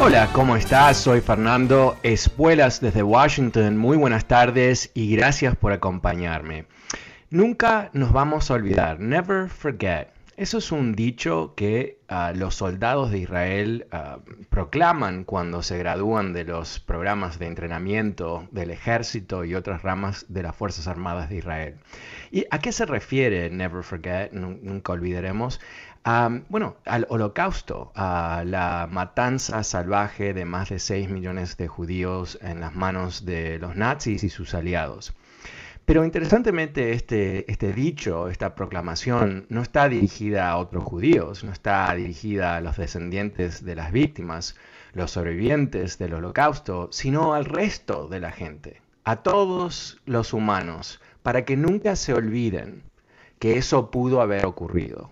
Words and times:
Hola, 0.00 0.28
¿cómo 0.32 0.54
estás? 0.54 0.96
Soy 0.96 1.20
Fernando 1.20 1.96
Espuelas 2.04 2.80
desde 2.80 3.02
Washington. 3.02 3.76
Muy 3.76 3.96
buenas 3.96 4.26
tardes 4.26 4.92
y 4.94 5.16
gracias 5.16 5.56
por 5.56 5.72
acompañarme. 5.72 6.66
Nunca 7.30 7.90
nos 7.92 8.12
vamos 8.12 8.48
a 8.48 8.54
olvidar, 8.54 9.00
never 9.00 9.48
forget. 9.48 10.08
Eso 10.36 10.58
es 10.58 10.70
un 10.70 10.94
dicho 10.94 11.54
que 11.56 11.98
uh, 12.08 12.32
los 12.32 12.54
soldados 12.54 13.10
de 13.10 13.18
Israel 13.18 13.88
uh, 13.92 14.20
proclaman 14.48 15.24
cuando 15.24 15.64
se 15.64 15.78
gradúan 15.78 16.32
de 16.32 16.44
los 16.44 16.78
programas 16.78 17.40
de 17.40 17.48
entrenamiento 17.48 18.46
del 18.52 18.70
ejército 18.70 19.44
y 19.44 19.56
otras 19.56 19.82
ramas 19.82 20.26
de 20.28 20.44
las 20.44 20.54
Fuerzas 20.54 20.86
Armadas 20.86 21.28
de 21.28 21.38
Israel. 21.38 21.74
¿Y 22.30 22.46
a 22.50 22.58
qué 22.58 22.72
se 22.72 22.86
refiere 22.86 23.50
Never 23.50 23.82
Forget? 23.82 24.32
Nunca 24.32 24.92
olvidaremos 24.92 25.60
bueno, 26.48 26.76
al 26.86 27.06
holocausto, 27.10 27.92
a 27.94 28.42
la 28.46 28.88
matanza 28.90 29.62
salvaje 29.62 30.32
de 30.32 30.44
más 30.44 30.70
de 30.70 30.78
6 30.78 31.10
millones 31.10 31.56
de 31.56 31.68
judíos 31.68 32.38
en 32.40 32.60
las 32.60 32.74
manos 32.74 33.26
de 33.26 33.58
los 33.58 33.76
nazis 33.76 34.24
y 34.24 34.30
sus 34.30 34.54
aliados. 34.54 35.14
Pero 35.84 36.04
interesantemente 36.04 36.92
este, 36.92 37.50
este 37.50 37.72
dicho, 37.72 38.28
esta 38.28 38.54
proclamación, 38.54 39.46
no 39.48 39.62
está 39.62 39.88
dirigida 39.88 40.50
a 40.50 40.58
otros 40.58 40.84
judíos, 40.84 41.44
no 41.44 41.52
está 41.52 41.94
dirigida 41.94 42.56
a 42.56 42.60
los 42.60 42.76
descendientes 42.76 43.64
de 43.64 43.74
las 43.74 43.90
víctimas, 43.92 44.54
los 44.92 45.12
sobrevivientes 45.12 45.98
del 45.98 46.14
holocausto, 46.14 46.88
sino 46.90 47.34
al 47.34 47.46
resto 47.46 48.06
de 48.08 48.20
la 48.20 48.32
gente, 48.32 48.82
a 49.04 49.16
todos 49.16 50.00
los 50.04 50.34
humanos, 50.34 51.00
para 51.28 51.44
que 51.44 51.58
nunca 51.58 51.94
se 51.94 52.14
olviden 52.14 52.84
que 53.38 53.58
eso 53.58 53.90
pudo 53.90 54.22
haber 54.22 54.46
ocurrido 54.46 55.10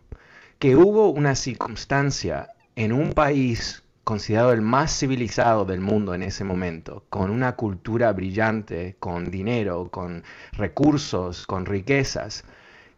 que 0.59 0.75
hubo 0.75 1.11
una 1.11 1.35
circunstancia 1.35 2.55
en 2.75 2.95
un 2.95 3.13
país 3.13 3.83
considerado 4.03 4.55
el 4.55 4.63
más 4.63 4.99
civilizado 4.99 5.67
del 5.67 5.83
mundo 5.83 6.15
en 6.15 6.23
ese 6.23 6.43
momento, 6.43 7.05
con 7.11 7.31
una 7.31 7.55
cultura 7.55 8.15
brillante, 8.15 8.97
con 8.99 9.31
dinero, 9.31 9.91
con 9.91 10.25
recursos, 10.53 11.47
con 11.47 11.67
riquezas, 11.67 12.45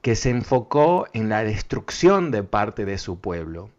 que 0.01 0.15
se 0.15 0.31
enfocó 0.31 1.09
en 1.13 1.29
la 1.29 1.43
destrucción 1.43 2.31
de 2.31 2.45
parte 2.45 2.85
de 2.85 2.99
su 2.99 3.19
pueblo. 3.19 3.71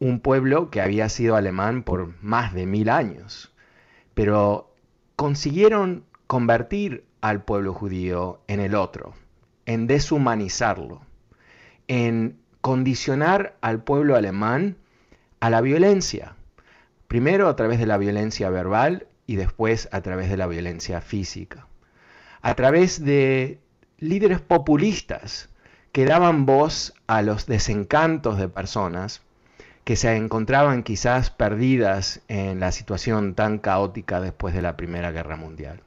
Un 0.00 0.20
pueblo 0.20 0.68
que 0.70 0.82
había 0.82 1.08
sido 1.08 1.34
alemán 1.34 1.82
por 1.82 2.12
más 2.22 2.52
de 2.52 2.66
mil 2.66 2.90
años, 2.90 3.54
pero 4.12 4.70
consiguieron 5.16 6.04
convertir 6.26 7.04
al 7.24 7.42
pueblo 7.42 7.72
judío 7.72 8.42
en 8.48 8.60
el 8.60 8.74
otro, 8.74 9.14
en 9.64 9.86
deshumanizarlo, 9.86 11.00
en 11.88 12.36
condicionar 12.60 13.56
al 13.62 13.82
pueblo 13.82 14.14
alemán 14.14 14.76
a 15.40 15.48
la 15.48 15.62
violencia, 15.62 16.36
primero 17.08 17.48
a 17.48 17.56
través 17.56 17.78
de 17.78 17.86
la 17.86 17.96
violencia 17.96 18.50
verbal 18.50 19.06
y 19.26 19.36
después 19.36 19.88
a 19.90 20.02
través 20.02 20.28
de 20.28 20.36
la 20.36 20.46
violencia 20.46 21.00
física, 21.00 21.66
a 22.42 22.54
través 22.56 23.02
de 23.02 23.58
líderes 23.98 24.42
populistas 24.42 25.48
que 25.92 26.04
daban 26.04 26.44
voz 26.44 26.92
a 27.06 27.22
los 27.22 27.46
desencantos 27.46 28.36
de 28.36 28.48
personas 28.48 29.22
que 29.84 29.96
se 29.96 30.14
encontraban 30.14 30.82
quizás 30.82 31.30
perdidas 31.30 32.20
en 32.28 32.60
la 32.60 32.70
situación 32.70 33.34
tan 33.34 33.58
caótica 33.60 34.20
después 34.20 34.52
de 34.52 34.60
la 34.60 34.76
Primera 34.76 35.10
Guerra 35.10 35.36
Mundial. 35.36 35.80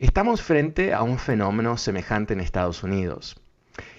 Estamos 0.00 0.40
frente 0.40 0.94
a 0.94 1.02
un 1.02 1.18
fenómeno 1.18 1.76
semejante 1.76 2.32
en 2.32 2.40
Estados 2.40 2.82
Unidos. 2.82 3.38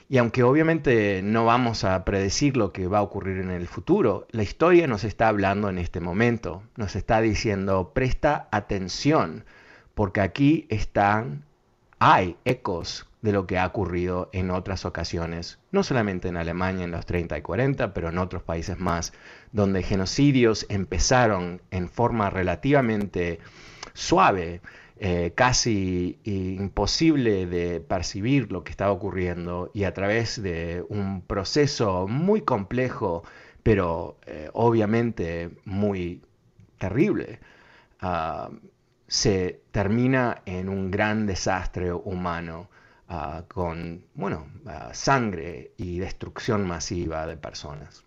Y 0.09 0.17
aunque 0.17 0.41
obviamente 0.41 1.21
no 1.23 1.45
vamos 1.45 1.83
a 1.83 2.03
predecir 2.05 2.57
lo 2.57 2.73
que 2.73 2.87
va 2.87 2.97
a 2.97 3.03
ocurrir 3.03 3.37
en 3.37 3.51
el 3.51 3.67
futuro, 3.67 4.25
la 4.31 4.41
historia 4.41 4.87
nos 4.87 5.03
está 5.03 5.27
hablando 5.27 5.69
en 5.69 5.77
este 5.77 5.99
momento, 5.99 6.63
nos 6.75 6.95
está 6.95 7.21
diciendo, 7.21 7.91
presta 7.93 8.47
atención, 8.51 9.45
porque 9.93 10.21
aquí 10.21 10.65
están, 10.69 11.45
hay 11.99 12.35
ecos 12.45 13.07
de 13.21 13.31
lo 13.31 13.45
que 13.45 13.59
ha 13.59 13.67
ocurrido 13.67 14.31
en 14.33 14.49
otras 14.49 14.85
ocasiones, 14.85 15.59
no 15.71 15.83
solamente 15.83 16.29
en 16.29 16.37
Alemania 16.37 16.85
en 16.85 16.91
los 16.91 17.05
30 17.05 17.37
y 17.37 17.41
40, 17.43 17.93
pero 17.93 18.09
en 18.09 18.17
otros 18.17 18.41
países 18.41 18.79
más, 18.79 19.13
donde 19.51 19.83
genocidios 19.83 20.65
empezaron 20.67 21.61
en 21.69 21.87
forma 21.87 22.31
relativamente 22.31 23.39
suave, 23.93 24.61
eh, 25.03 25.33
casi 25.33 26.19
imposible 26.25 27.47
de 27.47 27.79
percibir 27.79 28.51
lo 28.51 28.63
que 28.63 28.69
estaba 28.69 28.91
ocurriendo 28.91 29.71
y 29.73 29.85
a 29.85 29.95
través 29.95 30.39
de 30.39 30.85
un 30.89 31.23
proceso 31.23 32.07
muy 32.07 32.41
complejo, 32.41 33.23
pero 33.63 34.19
eh, 34.27 34.51
obviamente 34.53 35.49
muy 35.65 36.21
terrible, 36.77 37.39
ah, 38.01 38.51
se 39.07 39.63
termina 39.71 40.43
en 40.45 40.69
un 40.69 40.91
gran 40.91 41.25
desastre 41.25 41.91
humano 41.91 42.69
ah, 43.09 43.45
con 43.47 44.05
bueno, 44.13 44.45
ah, 44.67 44.91
sangre 44.93 45.71
y 45.77 45.97
destrucción 45.97 46.67
masiva 46.67 47.25
de 47.25 47.37
personas. 47.37 48.05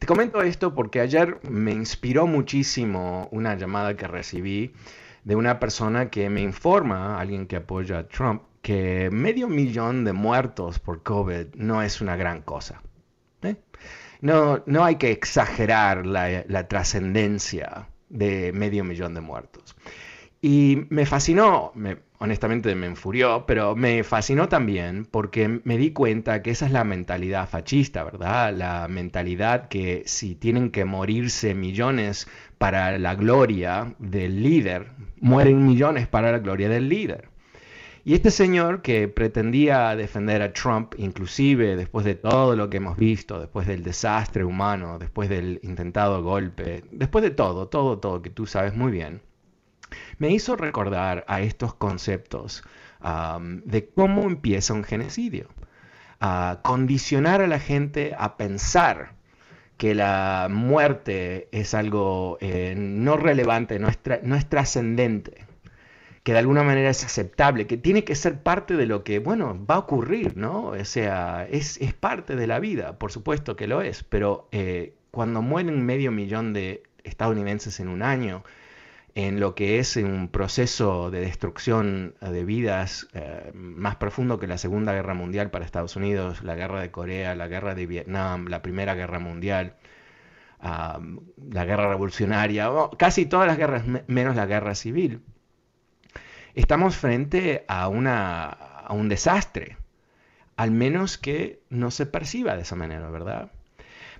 Te 0.00 0.08
comento 0.08 0.42
esto 0.42 0.74
porque 0.74 1.00
ayer 1.00 1.38
me 1.48 1.70
inspiró 1.70 2.26
muchísimo 2.26 3.28
una 3.30 3.54
llamada 3.54 3.96
que 3.96 4.08
recibí 4.08 4.74
de 5.24 5.36
una 5.36 5.58
persona 5.58 6.10
que 6.10 6.30
me 6.30 6.42
informa, 6.42 7.18
alguien 7.18 7.46
que 7.46 7.56
apoya 7.56 7.98
a 7.98 8.08
Trump, 8.08 8.42
que 8.62 9.10
medio 9.10 9.48
millón 9.48 10.04
de 10.04 10.12
muertos 10.12 10.78
por 10.78 11.02
COVID 11.02 11.54
no 11.56 11.82
es 11.82 12.00
una 12.00 12.16
gran 12.16 12.42
cosa. 12.42 12.82
¿eh? 13.42 13.56
No, 14.20 14.62
no 14.66 14.84
hay 14.84 14.96
que 14.96 15.10
exagerar 15.10 16.06
la, 16.06 16.44
la 16.46 16.68
trascendencia 16.68 17.88
de 18.08 18.52
medio 18.52 18.84
millón 18.84 19.14
de 19.14 19.20
muertos. 19.20 19.76
Y 20.40 20.86
me 20.90 21.06
fascinó, 21.06 21.72
me, 21.74 21.96
honestamente 22.18 22.74
me 22.74 22.86
enfurió, 22.86 23.44
pero 23.46 23.74
me 23.76 24.02
fascinó 24.04 24.48
también 24.48 25.06
porque 25.10 25.60
me 25.64 25.78
di 25.78 25.92
cuenta 25.92 26.42
que 26.42 26.50
esa 26.50 26.66
es 26.66 26.72
la 26.72 26.84
mentalidad 26.84 27.48
fascista, 27.48 28.04
¿verdad? 28.04 28.52
La 28.54 28.88
mentalidad 28.88 29.68
que 29.68 30.02
si 30.06 30.34
tienen 30.34 30.70
que 30.70 30.84
morirse 30.84 31.54
millones 31.54 32.28
para 32.64 32.98
la 32.98 33.14
gloria 33.14 33.94
del 33.98 34.42
líder, 34.42 34.86
mueren 35.20 35.66
millones 35.66 36.08
para 36.08 36.32
la 36.32 36.38
gloria 36.38 36.66
del 36.70 36.88
líder. 36.88 37.28
Y 38.06 38.14
este 38.14 38.30
señor 38.30 38.80
que 38.80 39.06
pretendía 39.06 39.94
defender 39.96 40.40
a 40.40 40.54
Trump, 40.54 40.94
inclusive 40.96 41.76
después 41.76 42.06
de 42.06 42.14
todo 42.14 42.56
lo 42.56 42.70
que 42.70 42.78
hemos 42.78 42.96
visto, 42.96 43.38
después 43.38 43.66
del 43.66 43.82
desastre 43.82 44.46
humano, 44.46 44.98
después 44.98 45.28
del 45.28 45.60
intentado 45.62 46.22
golpe, 46.22 46.84
después 46.90 47.22
de 47.22 47.32
todo, 47.32 47.68
todo, 47.68 47.98
todo 47.98 48.22
que 48.22 48.30
tú 48.30 48.46
sabes 48.46 48.74
muy 48.74 48.90
bien, 48.90 49.20
me 50.16 50.30
hizo 50.30 50.56
recordar 50.56 51.26
a 51.28 51.42
estos 51.42 51.74
conceptos 51.74 52.64
de 53.64 53.90
cómo 53.94 54.22
empieza 54.22 54.72
un 54.72 54.84
genocidio. 54.84 55.50
A 56.18 56.60
condicionar 56.62 57.42
a 57.42 57.46
la 57.46 57.58
gente 57.58 58.14
a 58.18 58.38
pensar 58.38 59.13
que 59.76 59.94
la 59.94 60.48
muerte 60.50 61.48
es 61.52 61.74
algo 61.74 62.38
eh, 62.40 62.74
no 62.76 63.16
relevante, 63.16 63.78
no 63.78 63.88
es, 63.88 64.48
trascendente, 64.48 65.46
que 66.22 66.32
de 66.32 66.38
alguna 66.38 66.62
manera 66.62 66.90
es 66.90 67.04
aceptable, 67.04 67.66
que 67.66 67.76
tiene 67.76 68.04
que 68.04 68.14
ser 68.14 68.42
parte 68.42 68.76
de 68.76 68.86
lo 68.86 69.04
que, 69.04 69.18
bueno, 69.18 69.58
va 69.68 69.76
a 69.76 69.78
ocurrir, 69.78 70.36
¿no? 70.36 70.68
O 70.68 70.84
sea, 70.84 71.46
es, 71.50 71.78
es 71.80 71.92
parte 71.92 72.36
de 72.36 72.46
la 72.46 72.60
vida, 72.60 72.98
por 72.98 73.12
supuesto 73.12 73.56
que 73.56 73.66
lo 73.66 73.82
es, 73.82 74.04
pero 74.04 74.48
eh, 74.52 74.94
cuando 75.10 75.42
mueren 75.42 75.84
medio 75.84 76.12
millón 76.12 76.52
de 76.52 76.82
estadounidenses 77.04 77.80
en 77.80 77.88
un 77.88 78.02
año, 78.02 78.44
en 79.14 79.38
lo 79.38 79.54
que 79.54 79.78
es 79.78 79.96
un 79.96 80.28
proceso 80.28 81.10
de 81.10 81.20
destrucción 81.20 82.14
de 82.20 82.44
vidas 82.44 83.08
eh, 83.14 83.52
más 83.54 83.96
profundo 83.96 84.40
que 84.40 84.48
la 84.48 84.58
Segunda 84.58 84.92
Guerra 84.92 85.14
Mundial 85.14 85.50
para 85.50 85.64
Estados 85.64 85.94
Unidos, 85.96 86.42
la 86.42 86.56
guerra 86.56 86.80
de 86.80 86.90
Corea, 86.90 87.34
la 87.36 87.46
guerra 87.46 87.74
de 87.74 87.86
Vietnam, 87.86 88.46
la 88.48 88.62
Primera 88.62 88.94
Guerra 88.94 89.20
Mundial, 89.20 89.76
la 90.64 91.64
guerra 91.64 91.88
revolucionaria, 91.88 92.70
casi 92.98 93.26
todas 93.26 93.46
las 93.46 93.58
guerras 93.58 93.84
menos 94.06 94.34
la 94.34 94.46
guerra 94.46 94.74
civil. 94.74 95.20
Estamos 96.54 96.96
frente 96.96 97.64
a, 97.68 97.88
una, 97.88 98.46
a 98.46 98.92
un 98.94 99.08
desastre, 99.08 99.76
al 100.56 100.70
menos 100.70 101.18
que 101.18 101.60
no 101.68 101.90
se 101.90 102.06
perciba 102.06 102.56
de 102.56 102.62
esa 102.62 102.76
manera, 102.76 103.10
¿verdad? 103.10 103.50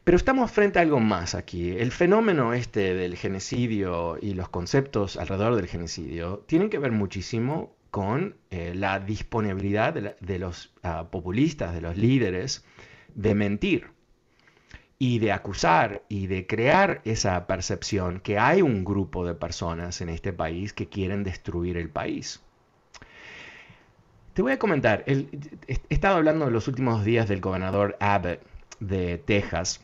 Pero 0.05 0.19
estamos 0.19 0.51
frente 0.53 0.79
a 0.79 0.83
algo 0.83 1.01
más 1.01 1.35
aquí. 1.35 1.71
El 1.71 1.91
fenómeno 1.91 2.53
este 2.53 2.95
del 2.95 3.17
genocidio 3.17 4.19
y 4.21 4.35
los 4.35 4.51
conceptos 4.51 5.17
alrededor 5.17 5.57
del 5.57 5.67
genocidio 5.67 6.45
tienen 6.47 6.69
que 6.69 6.79
ver 6.79 6.93
muchísimo 6.93 7.75
con 7.91 8.37
eh, 8.51 8.75
la 8.75 9.01
disponibilidad 9.01 9.95
de, 9.95 10.39
los 10.39 10.75
ah, 10.83 11.09
populistas, 11.11 11.73
de 11.73 11.81
los 11.81 11.97
líderes, 11.97 12.67
de 13.15 13.35
mentir 13.35 13.87
y 14.99 15.21
de 15.21 15.33
acusar 15.33 16.03
y 16.11 16.27
de 16.27 16.47
crear 16.47 17.01
esa 17.05 17.47
percepción 17.47 18.21
que 18.21 18.39
hay 18.39 18.61
un 18.61 18.85
grupo 18.85 19.25
de 19.25 19.35
personas 19.35 20.03
en 20.03 20.11
este 20.11 20.35
país 20.35 20.75
que 20.75 20.89
quieren 20.89 21.25
destruir 21.25 21.79
el 21.79 21.89
país. 21.89 22.43
Te 24.35 24.43
voy 24.43 24.53
a 24.53 24.59
comentar, 24.59 25.05
he 25.07 25.29
estado 25.89 26.17
hablando 26.17 26.49
en 26.49 26.53
los 26.53 26.69
últimos 26.69 27.05
días 27.05 27.29
del 27.29 27.41
gobernador 27.41 27.97
Abbott 28.01 28.41
de 28.81 29.19
Texas, 29.19 29.81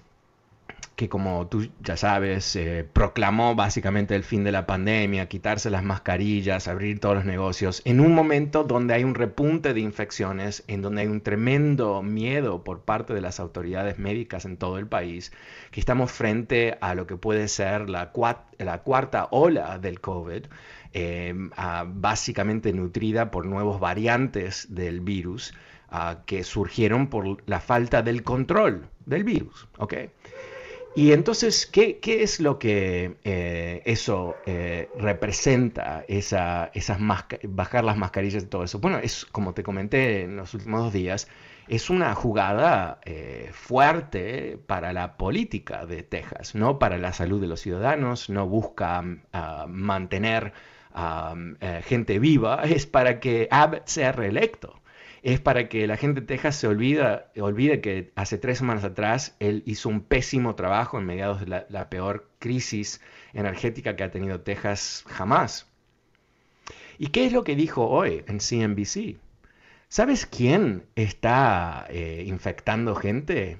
que 0.96 1.08
como 1.08 1.46
tú 1.46 1.68
ya 1.82 1.96
sabes, 1.96 2.54
eh, 2.56 2.86
proclamó 2.92 3.54
básicamente 3.54 4.14
el 4.14 4.22
fin 4.22 4.44
de 4.44 4.52
la 4.52 4.66
pandemia, 4.66 5.28
quitarse 5.28 5.70
las 5.70 5.82
mascarillas, 5.82 6.68
abrir 6.68 7.00
todos 7.00 7.14
los 7.14 7.24
negocios, 7.24 7.82
en 7.84 8.00
un 8.00 8.14
momento 8.14 8.64
donde 8.64 8.94
hay 8.94 9.04
un 9.04 9.14
repunte 9.14 9.72
de 9.72 9.80
infecciones, 9.80 10.62
en 10.68 10.82
donde 10.82 11.02
hay 11.02 11.06
un 11.06 11.20
tremendo 11.22 12.02
miedo 12.02 12.64
por 12.64 12.82
parte 12.82 13.14
de 13.14 13.20
las 13.20 13.40
autoridades 13.40 13.98
médicas 13.98 14.44
en 14.44 14.56
todo 14.56 14.78
el 14.78 14.86
país, 14.86 15.32
que 15.70 15.80
estamos 15.80 16.12
frente 16.12 16.76
a 16.80 16.94
lo 16.94 17.06
que 17.06 17.16
puede 17.16 17.48
ser 17.48 17.88
la, 17.88 18.10
cuarta 18.12 19.28
ola 19.30 19.78
del 19.78 20.00
COVID. 20.00 20.46
Eh, 20.92 21.32
básicamente 21.86 22.72
nutrida 22.72 23.30
por 23.30 23.46
nuevos 23.46 23.78
variantes 23.78 24.74
del 24.74 25.00
virus 25.00 25.54
que 26.26 26.44
surgieron 26.44 27.08
por 27.08 27.48
la 27.48 27.60
falta 27.60 28.02
del 28.02 28.22
control 28.22 28.88
del 29.06 29.24
virus. 29.24 29.68
¿okay? 29.78 30.10
Y 30.94 31.12
entonces, 31.12 31.66
¿qué, 31.66 32.00
es 32.02 32.40
lo 32.40 32.58
que 32.58 33.16
eh, 33.22 33.80
eso 33.84 34.34
eh, 34.44 34.88
representa, 34.96 36.04
esa, 36.08 36.70
esas 36.74 36.98
bajar 37.44 37.84
las 37.84 37.96
mascarillas 37.96 38.42
y 38.42 38.46
todo 38.46 38.64
eso? 38.64 38.80
Bueno, 38.80 38.98
es 38.98 39.24
como 39.24 39.54
te 39.54 39.62
comenté 39.62 40.22
en 40.22 40.36
los 40.36 40.52
últimos 40.52 40.82
dos 40.82 40.92
días, 40.92 41.28
es 41.68 41.90
una 41.90 42.14
jugada 42.16 42.98
eh, 43.04 43.50
fuerte 43.52 44.58
para 44.66 44.92
la 44.92 45.16
política 45.16 45.86
de 45.86 46.02
Texas, 46.02 46.56
no 46.56 46.80
para 46.80 46.98
la 46.98 47.12
salud 47.12 47.40
de 47.40 47.46
los 47.46 47.60
ciudadanos, 47.60 48.28
no 48.28 48.48
busca 48.48 49.04
ah, 49.32 49.66
mantener 49.68 50.52
a 50.92 51.36
gente 51.84 52.18
viva, 52.18 52.62
es 52.64 52.86
para 52.86 53.20
que 53.20 53.46
Abbott 53.52 53.86
sea 53.86 54.10
reelecto 54.10 54.79
es 55.22 55.40
para 55.40 55.68
que 55.68 55.86
la 55.86 55.96
gente 55.96 56.20
de 56.20 56.26
Texas 56.26 56.56
se 56.56 56.66
olvida, 56.66 57.30
olvide 57.36 57.80
que 57.80 58.12
hace 58.14 58.38
tres 58.38 58.58
semanas 58.58 58.84
atrás 58.84 59.36
él 59.38 59.62
hizo 59.66 59.88
un 59.88 60.00
pésimo 60.00 60.54
trabajo 60.54 60.98
en 60.98 61.04
mediados 61.04 61.40
de 61.40 61.64
la, 61.68 61.90
peor 61.90 62.30
crisis 62.38 63.00
energética 63.34 63.96
que 63.96 64.04
ha 64.04 64.10
tenido 64.10 64.40
Texas 64.40 65.04
jamás. 65.08 65.66
¿Y 66.98 67.08
qué 67.08 67.26
es 67.26 67.32
lo 67.32 67.44
que 67.44 67.56
dijo 67.56 67.86
hoy 67.86 68.24
en 68.26 68.38
CNBC? 68.38 69.18
¿Sabes 69.88 70.26
quién 70.26 70.86
está 70.94 71.86
eh, 71.88 72.24
infectando 72.26 72.94
gente 72.94 73.58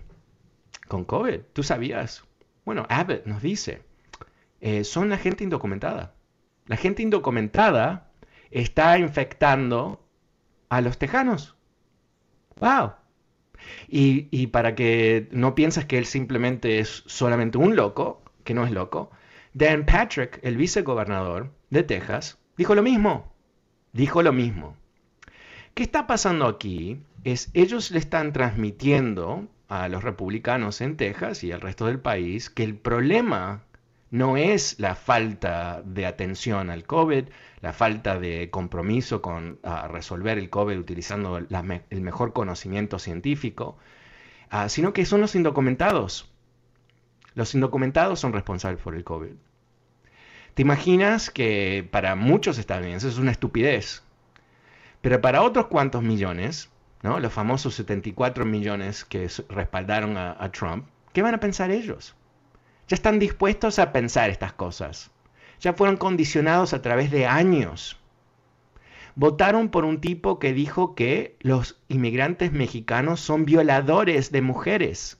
con 0.89 1.05
COVID? 1.05 1.41
¿Tú 1.53 1.63
sabías? 1.63 2.25
Bueno, 2.65 2.87
Abbott 2.89 3.27
nos 3.27 3.43
dice, 3.43 3.83
eh, 4.61 4.85
son 4.85 5.09
la 5.09 5.19
gente 5.19 5.45
indocumentada. 5.45 6.15
La 6.67 6.77
gente 6.77 7.03
indocumentada 7.03 8.13
está 8.51 8.99
infectando 8.99 10.07
a 10.71 10.81
los 10.81 10.97
tejanos. 10.97 11.57
¡Wow! 12.59 12.93
Y, 13.89 14.47
para 14.49 14.75
que 14.75 15.29
no 15.33 15.55
pienses 15.55 15.85
que 15.85 15.99
él 15.99 16.07
simplemente 16.07 16.79
es 16.79 17.03
solamente 17.07 17.59
un 17.59 17.77
loco, 17.77 18.23
que 18.45 18.55
no 18.55 18.65
es 18.65 18.71
loco, 18.71 19.11
Dan 19.53 19.85
Patrick, 19.85 20.39
el 20.43 20.57
vicegobernador 20.57 21.53
de 21.69 21.83
Texas, 21.83 22.39
dijo 22.57 22.75
lo 22.75 22.83
mismo. 22.83 23.33
Dijo 23.93 24.23
lo 24.23 24.33
mismo. 24.33 24.77
¿Qué 25.75 25.83
está 25.83 26.07
pasando 26.07 26.47
aquí? 26.47 27.03
Es 27.25 27.51
ellos 27.53 27.91
le 27.91 27.99
están 27.99 28.33
transmitiendo 28.33 29.49
a 29.69 29.89
los 29.89 30.03
republicanos 30.03 30.81
en 30.81 30.97
Texas 30.97 31.45
y 31.45 31.53
al 31.53 31.61
resto 31.61 31.87
del 31.87 32.01
país 32.01 32.49
que 32.51 32.65
el 32.65 32.77
problema 32.77 33.65
no 34.11 34.37
es 34.37 34.79
la 34.81 34.97
falta 34.97 35.83
de 35.85 36.05
atención 36.07 36.71
al 36.71 36.85
COVID, 36.85 37.27
la 37.61 37.73
falta 37.73 38.19
de 38.19 38.51
compromiso 38.51 39.23
con 39.23 39.61
resolver 39.89 40.37
el 40.39 40.51
COVID 40.51 40.79
utilizando 40.79 41.39
el 41.39 42.01
mejor 42.01 42.33
conocimiento 42.33 42.99
científico, 42.99 43.79
ah, 44.51 44.69
sino 44.69 44.93
que 44.93 45.05
son 45.07 45.21
los 45.21 45.35
indocumentados. 45.37 46.29
Los 47.35 47.55
indocumentados 47.55 48.19
son 48.19 48.33
responsables 48.33 48.83
por 48.83 48.97
el 48.97 49.05
COVID. 49.05 49.35
¿Te 50.55 50.63
imaginas 50.63 51.31
que 51.31 51.89
para 51.89 52.17
muchos 52.17 52.59
estadounidenses 52.59 53.13
es 53.13 53.19
una 53.21 53.31
estupidez? 53.31 54.03
Pero 55.01 55.21
para 55.21 55.43
otros 55.43 55.69
cuantos 55.69 56.03
millones, 56.03 56.71
¿no? 57.03 57.21
los 57.21 57.33
famosos 57.33 57.77
74 57.77 58.45
millones 58.45 59.05
que 59.05 59.31
respaldaron 59.49 60.17
a 60.17 60.51
Trump, 60.51 60.89
¿qué 61.13 61.23
van 61.23 61.35
a 61.35 61.41
pensar 61.41 61.71
ellos? 61.71 62.17
Ya 62.91 62.97
están 62.97 63.21
dispuestos 63.21 63.79
a 63.79 63.93
pensar 63.93 64.31
estas 64.31 64.53
cosas. 64.53 65.13
Ya 65.61 65.75
fueron 65.75 65.97
condicionados 65.97 66.75
a 66.75 66.83
través 66.83 67.13
de 67.13 67.25
años. 67.25 67.97
Votaron 69.15 69.69
por 69.69 69.85
un 69.85 70.01
tipo 70.01 70.41
que 70.41 70.53
dijo 70.53 70.97
que 70.97 71.37
los 71.39 71.81
inmigrantes 71.87 72.51
mexicanos 72.51 73.21
son 73.21 73.45
violadores 73.45 74.33
de 74.33 74.43
mujeres. 74.43 75.19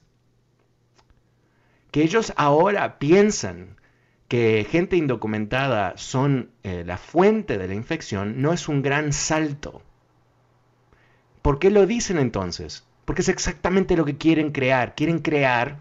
Que 1.91 2.03
ellos 2.03 2.33
ahora 2.35 2.99
piensan 2.99 3.77
que 4.27 4.67
gente 4.69 4.97
indocumentada 4.97 5.93
son 5.95 6.51
eh, 6.63 6.83
la 6.85 6.97
fuente 6.97 7.57
de 7.57 7.69
la 7.69 7.73
infección 7.73 8.41
no 8.41 8.51
es 8.51 8.67
un 8.67 8.81
gran 8.81 9.13
salto. 9.13 9.81
¿Por 11.41 11.57
qué 11.57 11.71
lo 11.71 11.85
dicen 11.85 12.19
entonces? 12.19 12.85
Porque 13.05 13.21
es 13.21 13.29
exactamente 13.29 13.95
lo 13.95 14.03
que 14.03 14.17
quieren 14.17 14.51
crear. 14.51 14.93
Quieren 14.93 15.19
crear 15.19 15.77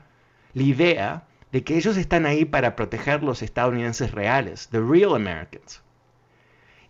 la 0.54 0.62
idea 0.62 1.26
de 1.52 1.64
que 1.64 1.76
ellos 1.76 1.96
están 1.96 2.26
ahí 2.26 2.44
para 2.44 2.76
proteger 2.76 3.22
los 3.22 3.42
estadounidenses 3.42 4.12
reales, 4.12 4.68
the 4.68 4.80
real 4.80 5.14
Americans, 5.14 5.82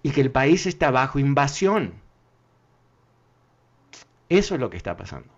y 0.03 0.11
que 0.11 0.21
el 0.21 0.31
país 0.31 0.67
está 0.67 0.91
bajo 0.91 1.19
invasión. 1.19 1.95
Eso 4.29 4.55
es 4.55 4.61
lo 4.61 4.71
que 4.71 4.77
está 4.77 4.97
pasando. 4.97 5.33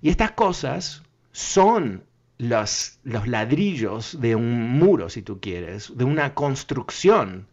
Y 0.00 0.10
estas 0.10 0.32
cosas 0.32 1.02
son 1.32 2.04
los, 2.38 2.98
los 3.04 3.26
ladrillos 3.26 4.20
de 4.20 4.36
un 4.36 4.78
muro, 4.78 5.10
si 5.10 5.22
tú 5.22 5.40
quieres, 5.40 5.96
de 5.96 6.04
una 6.04 6.34
construcción 6.34 7.48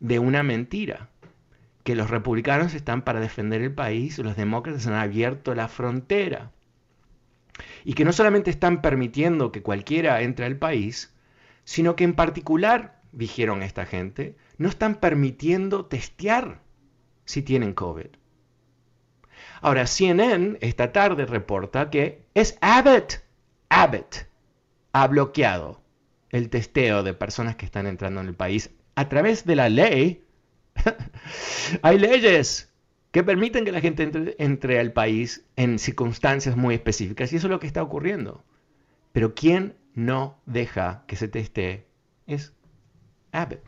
de 0.00 0.18
una 0.18 0.42
mentira. 0.42 1.08
Que 1.84 1.94
los 1.94 2.10
republicanos 2.10 2.74
están 2.74 3.02
para 3.02 3.20
defender 3.20 3.62
el 3.62 3.74
país, 3.74 4.18
los 4.18 4.36
demócratas 4.36 4.86
han 4.86 4.94
abierto 4.94 5.54
la 5.54 5.66
frontera 5.66 6.50
y 7.84 7.94
que 7.94 8.04
no 8.04 8.12
solamente 8.12 8.50
están 8.50 8.82
permitiendo 8.82 9.52
que 9.52 9.62
cualquiera 9.62 10.22
entre 10.22 10.46
al 10.46 10.56
país, 10.56 11.14
sino 11.64 11.96
que 11.96 12.04
en 12.04 12.14
particular, 12.14 13.00
dijeron 13.12 13.62
esta 13.62 13.86
gente, 13.86 14.36
no 14.58 14.68
están 14.68 14.96
permitiendo 14.96 15.86
testear 15.86 16.62
si 17.24 17.42
tienen 17.42 17.74
COVID. 17.74 18.08
Ahora, 19.60 19.86
CNN 19.86 20.58
esta 20.60 20.92
tarde 20.92 21.26
reporta 21.26 21.90
que 21.90 22.24
es 22.34 22.56
Abbott, 22.60 23.22
Abbott, 23.68 24.26
ha 24.92 25.06
bloqueado 25.06 25.82
el 26.30 26.48
testeo 26.48 27.02
de 27.02 27.14
personas 27.14 27.56
que 27.56 27.66
están 27.66 27.86
entrando 27.86 28.20
en 28.20 28.28
el 28.28 28.34
país 28.34 28.70
a 28.94 29.08
través 29.08 29.44
de 29.44 29.56
la 29.56 29.68
ley. 29.68 30.24
Hay 31.82 31.98
leyes 31.98 32.69
que 33.10 33.24
permiten 33.24 33.64
que 33.64 33.72
la 33.72 33.80
gente 33.80 34.36
entre, 34.38 34.78
al 34.78 34.92
país 34.92 35.44
en 35.56 35.78
circunstancias 35.78 36.56
muy 36.56 36.74
específicas. 36.74 37.32
Y 37.32 37.36
eso 37.36 37.46
es 37.48 37.50
lo 37.50 37.60
que 37.60 37.66
está 37.66 37.82
ocurriendo. 37.82 38.44
Pero 39.12 39.34
¿quién 39.34 39.74
no 39.94 40.38
deja 40.46 41.04
que 41.06 41.16
se 41.16 41.28
teste 41.28 41.86
es 42.26 42.52
Abbott. 43.32 43.60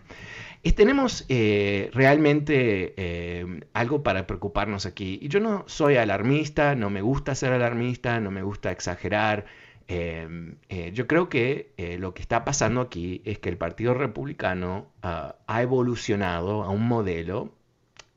tenemos 0.74 1.24
eh, 1.28 1.90
realmente 1.92 2.94
eh, 2.96 3.60
algo 3.72 4.02
para 4.02 4.26
preocuparnos 4.26 4.86
aquí. 4.86 5.18
Y 5.20 5.28
yo 5.28 5.40
no 5.40 5.64
soy 5.66 5.96
alarmista, 5.96 6.74
no 6.74 6.90
me 6.90 7.02
gusta 7.02 7.34
ser 7.34 7.52
alarmista, 7.52 8.20
no 8.20 8.30
me 8.30 8.42
gusta 8.42 8.70
exagerar. 8.70 9.46
Eh, 9.88 10.90
yo 10.94 11.06
creo 11.06 11.28
que 11.28 11.72
lo 11.98 12.14
que 12.14 12.22
está 12.22 12.44
pasando 12.44 12.80
aquí 12.80 13.20
es 13.24 13.38
que 13.38 13.48
el 13.50 13.58
Partido 13.58 13.94
Republicano 13.94 14.90
ah, 15.02 15.36
ha 15.46 15.62
evolucionado 15.62 16.62
a 16.62 16.70
un 16.70 16.86
modelo 16.86 17.52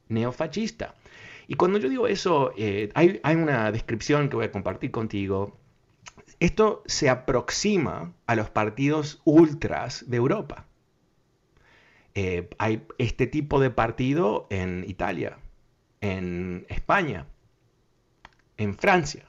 neofascista. 0.08 0.96
Y 1.48 1.56
cuando 1.56 1.78
yo 1.78 1.90
digo 1.90 2.08
eso, 2.08 2.52
hay, 2.94 3.20
hay 3.24 3.36
una 3.36 3.72
descripción 3.72 4.30
que 4.30 4.36
voy 4.36 4.46
a 4.46 4.52
compartir 4.52 4.92
contigo. 4.92 5.58
Esto 6.40 6.84
se 6.86 7.10
aproxima 7.10 8.14
a 8.26 8.36
los 8.36 8.50
partidos 8.50 9.22
ultras 9.26 10.10
de 10.10 10.18
Europa. 10.18 10.66
Eh, 12.18 12.50
hay 12.60 12.88
este 12.98 13.28
tipo 13.28 13.60
de 13.60 13.70
partido 13.70 14.48
en 14.50 14.86
Italia, 14.88 15.38
en 16.00 16.66
España, 16.70 17.28
en 18.56 18.78
Francia, 18.78 19.26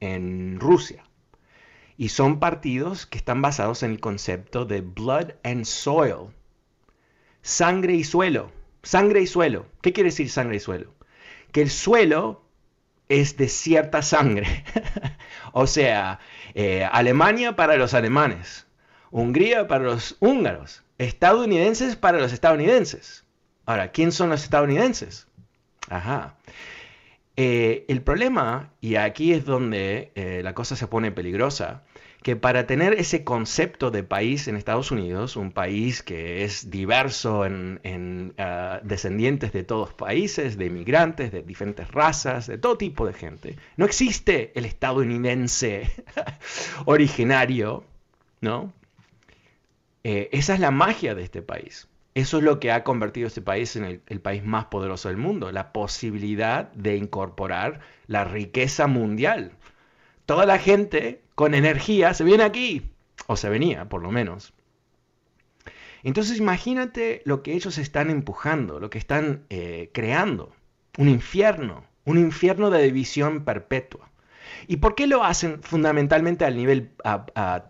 en 0.00 0.58
Rusia. 0.58 1.04
Y 1.96 2.08
son 2.08 2.40
partidos 2.40 3.06
que 3.06 3.18
están 3.18 3.40
basados 3.40 3.84
en 3.84 3.92
el 3.92 4.00
concepto 4.00 4.64
de 4.64 4.80
blood 4.80 5.34
and 5.44 5.64
soil. 5.64 6.30
Sangre 7.42 7.94
y 7.94 8.02
suelo. 8.02 8.50
Sangre 8.84 9.20
y 9.20 9.26
suelo. 9.26 9.66
¿Qué 9.82 9.92
quiere 9.92 10.10
decir 10.10 10.30
sangre 10.30 10.56
y 10.56 10.60
suelo? 10.60 10.94
Que 11.50 11.62
el 11.62 11.70
suelo 11.70 12.44
es 13.08 13.36
de 13.36 13.48
cierta 13.48 14.02
sangre. 14.02 14.64
o 15.52 15.66
sea, 15.66 16.20
eh, 16.54 16.88
Alemania 16.90 17.56
para 17.56 17.76
los 17.76 17.94
alemanes, 17.94 18.66
Hungría 19.10 19.68
para 19.68 19.84
los 19.84 20.16
húngaros, 20.18 20.82
estadounidenses 20.98 21.94
para 21.94 22.18
los 22.18 22.32
estadounidenses. 22.32 23.24
Ahora, 23.64 23.92
¿quién 23.92 24.10
son 24.10 24.30
los 24.30 24.42
estadounidenses? 24.42 25.28
Ajá. 25.88 26.36
Eh, 27.36 27.84
el 27.88 28.02
problema, 28.02 28.72
y 28.80 28.96
aquí 28.96 29.32
es 29.32 29.44
donde 29.44 30.12
eh, 30.16 30.40
la 30.42 30.54
cosa 30.54 30.76
se 30.76 30.88
pone 30.88 31.12
peligrosa, 31.12 31.84
que 32.24 32.36
para 32.36 32.66
tener 32.66 32.94
ese 32.94 33.22
concepto 33.22 33.90
de 33.90 34.02
país 34.02 34.48
en 34.48 34.56
Estados 34.56 34.90
Unidos, 34.90 35.36
un 35.36 35.52
país 35.52 36.02
que 36.02 36.42
es 36.42 36.70
diverso 36.70 37.44
en, 37.44 38.32
ah, 38.38 38.80
descendientes 38.82 39.52
de 39.52 39.62
todos 39.62 39.92
países, 39.92 40.56
de 40.56 40.64
inmigrantes, 40.64 41.32
de 41.32 41.42
diferentes 41.42 41.86
razas, 41.90 42.46
de 42.46 42.56
todo 42.56 42.78
tipo 42.78 43.06
de 43.06 43.12
gente, 43.12 43.56
no 43.76 43.84
existe 43.84 44.52
el 44.54 44.64
estadounidense 44.64 45.92
originario, 46.86 47.84
¿no? 48.40 48.72
Eh, 50.02 50.30
esa 50.32 50.54
es 50.54 50.60
la 50.60 50.70
magia 50.70 51.14
de 51.14 51.24
este 51.24 51.42
país. 51.42 51.88
Eso 52.14 52.38
es 52.38 52.44
lo 52.44 52.58
que 52.58 52.72
ha 52.72 52.84
convertido 52.84 53.26
este 53.26 53.42
país 53.42 53.76
en 53.76 53.84
el, 53.84 54.20
país 54.20 54.42
más 54.42 54.64
poderoso 54.66 55.08
del 55.08 55.18
mundo, 55.18 55.52
la 55.52 55.72
posibilidad 55.74 56.72
de 56.72 56.96
incorporar 56.96 57.80
la 58.06 58.24
riqueza 58.24 58.86
mundial. 58.86 59.52
Toda 60.24 60.46
la 60.46 60.58
gente 60.58 61.23
con 61.34 61.54
energía 61.54 62.14
se 62.14 62.24
viene 62.24 62.44
aquí, 62.44 62.90
o 63.26 63.36
se 63.36 63.48
venía 63.48 63.88
por 63.88 64.02
lo 64.02 64.10
menos. 64.10 64.54
Entonces 66.02 66.38
imagínate 66.38 67.22
lo 67.24 67.42
que 67.42 67.54
ellos 67.54 67.78
están 67.78 68.10
empujando, 68.10 68.78
lo 68.78 68.90
que 68.90 68.98
están 68.98 69.44
eh, 69.48 69.90
creando, 69.92 70.54
un 70.98 71.08
infierno, 71.08 71.84
un 72.04 72.18
infierno 72.18 72.70
de 72.70 72.82
división 72.82 73.44
perpetua. 73.44 74.10
¿Y 74.66 74.76
por 74.76 74.94
qué 74.94 75.06
lo 75.06 75.24
hacen 75.24 75.62
fundamentalmente 75.62 76.44
al 76.44 76.56
nivel 76.56 76.92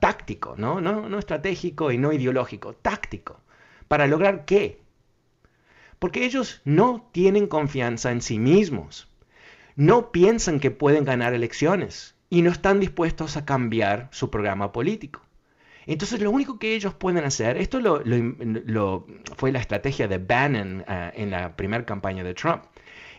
táctico, 0.00 0.54
¿no? 0.58 0.80
¿no? 0.80 1.08
No 1.08 1.18
estratégico 1.18 1.92
y 1.92 1.98
no 1.98 2.12
ideológico, 2.12 2.74
táctico? 2.74 3.40
¿Para 3.88 4.06
lograr 4.06 4.44
qué? 4.44 4.80
Porque 5.98 6.24
ellos 6.24 6.60
no 6.64 7.08
tienen 7.12 7.46
confianza 7.46 8.10
en 8.10 8.20
sí 8.20 8.38
mismos, 8.38 9.08
no 9.76 10.10
piensan 10.12 10.60
que 10.60 10.70
pueden 10.70 11.04
ganar 11.04 11.34
elecciones 11.34 12.13
y 12.34 12.42
no 12.42 12.50
están 12.50 12.80
dispuestos 12.80 13.36
a 13.36 13.44
cambiar 13.44 14.08
su 14.10 14.28
programa 14.28 14.72
político. 14.72 15.22
Entonces 15.86 16.20
lo 16.20 16.32
único 16.32 16.58
que 16.58 16.74
ellos 16.74 16.92
pueden 16.92 17.22
hacer, 17.22 17.56
esto 17.56 17.78
lo, 17.78 19.06
fue 19.36 19.52
la 19.52 19.60
estrategia 19.60 20.08
de 20.08 20.18
Bannon 20.18 20.84
eh, 20.88 21.12
en 21.14 21.30
la 21.30 21.54
primera 21.54 21.86
campaña 21.86 22.24
de 22.24 22.34
Trump, 22.34 22.64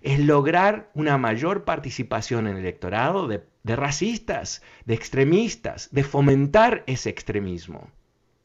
es 0.02 0.20
lograr 0.20 0.90
una 0.96 1.18
mayor 1.18 1.64
participación 1.64 2.46
en 2.48 2.58
el 2.58 2.64
electorado 2.64 3.30
de, 3.30 3.42
racistas, 3.64 4.62
de 4.84 4.96
extremistas, 4.96 5.88
de 5.94 6.04
fomentar 6.04 6.84
ese 6.86 7.10
extremismo 7.10 7.90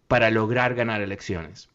para 0.06 0.30
lograr 0.30 0.76
ganar 0.76 1.00
elecciones. 1.00 1.68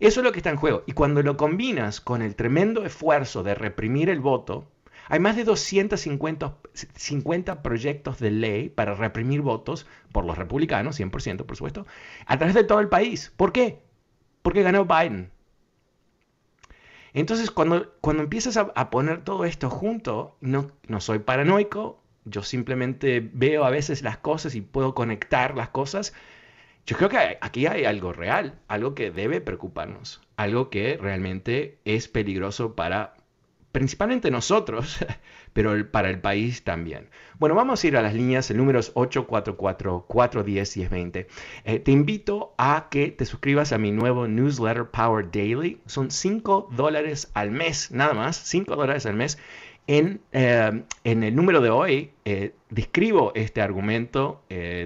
Eso 0.00 0.18
es 0.18 0.24
lo 0.24 0.32
que 0.32 0.40
está 0.40 0.50
en 0.50 0.56
juego. 0.56 0.82
Y 0.88 0.94
cuando 0.94 1.22
lo 1.22 1.36
combinas 1.36 2.00
con 2.00 2.22
el 2.22 2.34
tremendo 2.34 2.84
esfuerzo 2.84 3.44
de 3.44 3.54
reprimir 3.54 4.10
el 4.10 4.18
voto, 4.18 4.66
hay 5.08 5.20
más 5.20 5.36
de 5.36 5.44
250 5.44 7.62
proyectos 7.62 8.18
de 8.18 8.30
ley 8.30 8.68
para 8.68 8.94
reprimir 8.94 9.42
votos 9.42 9.86
por 10.12 10.24
los 10.24 10.38
republicanos, 10.38 10.98
100% 10.98 11.44
por 11.44 11.56
supuesto, 11.56 11.86
a 12.26 12.38
través 12.38 12.54
de 12.54 12.64
todo 12.64 12.80
el 12.80 12.88
país. 12.88 13.32
¿Por 13.36 13.52
qué? 13.52 13.80
Porque 14.42 14.62
ganó 14.62 14.84
Biden. 14.84 15.30
Entonces, 17.14 17.50
cuando, 17.50 17.94
cuando 18.00 18.22
empiezas 18.22 18.56
a, 18.56 18.90
poner 18.90 19.22
todo 19.22 19.44
esto 19.44 19.68
junto, 19.68 20.36
no, 20.40 20.70
no 20.86 21.00
soy 21.00 21.18
paranoico, 21.18 22.00
yo 22.24 22.42
simplemente 22.42 23.28
veo 23.32 23.64
a 23.64 23.70
veces 23.70 24.02
las 24.02 24.16
cosas 24.16 24.54
y 24.54 24.62
puedo 24.62 24.94
conectar 24.94 25.56
las 25.56 25.68
cosas. 25.68 26.14
Yo 26.86 26.96
creo 26.96 27.10
que 27.10 27.38
aquí 27.40 27.66
hay 27.66 27.84
algo 27.84 28.12
real, 28.12 28.58
algo 28.66 28.94
que 28.94 29.10
debe 29.10 29.40
preocuparnos, 29.40 30.22
algo 30.36 30.70
que 30.70 30.96
realmente 30.96 31.78
es 31.84 32.08
peligroso 32.08 32.74
para 32.74 33.14
principalmente 33.72 34.30
nosotros, 34.30 35.04
pero 35.52 35.90
para 35.90 36.08
el 36.10 36.20
país 36.20 36.62
también. 36.62 37.08
Bueno, 37.38 37.54
vamos 37.54 37.82
a 37.82 37.86
ir 37.86 37.96
a 37.96 38.02
las 38.02 38.12
líneas, 38.14 38.50
el 38.50 38.58
número 38.58 38.78
es 38.78 38.94
844-410-1020. 38.94 41.26
Eh, 41.64 41.78
te 41.80 41.90
invito 41.90 42.54
a 42.58 42.88
que 42.90 43.08
te 43.08 43.24
suscribas 43.24 43.72
a 43.72 43.78
mi 43.78 43.90
nuevo 43.90 44.28
newsletter 44.28 44.90
Power 44.90 45.30
Daily. 45.30 45.80
Son 45.86 46.10
5 46.10 46.68
dólares 46.72 47.30
al 47.34 47.50
mes, 47.50 47.90
nada 47.90 48.12
más, 48.14 48.36
5 48.36 48.76
dólares 48.76 49.06
al 49.06 49.14
mes. 49.14 49.38
En, 49.88 50.20
eh, 50.30 50.84
en, 51.02 51.24
el 51.24 51.34
número 51.34 51.60
de 51.60 51.70
hoy 51.70 52.12
eh, 52.24 52.54
describo 52.70 53.32
este 53.34 53.60
argumento, 53.60 54.40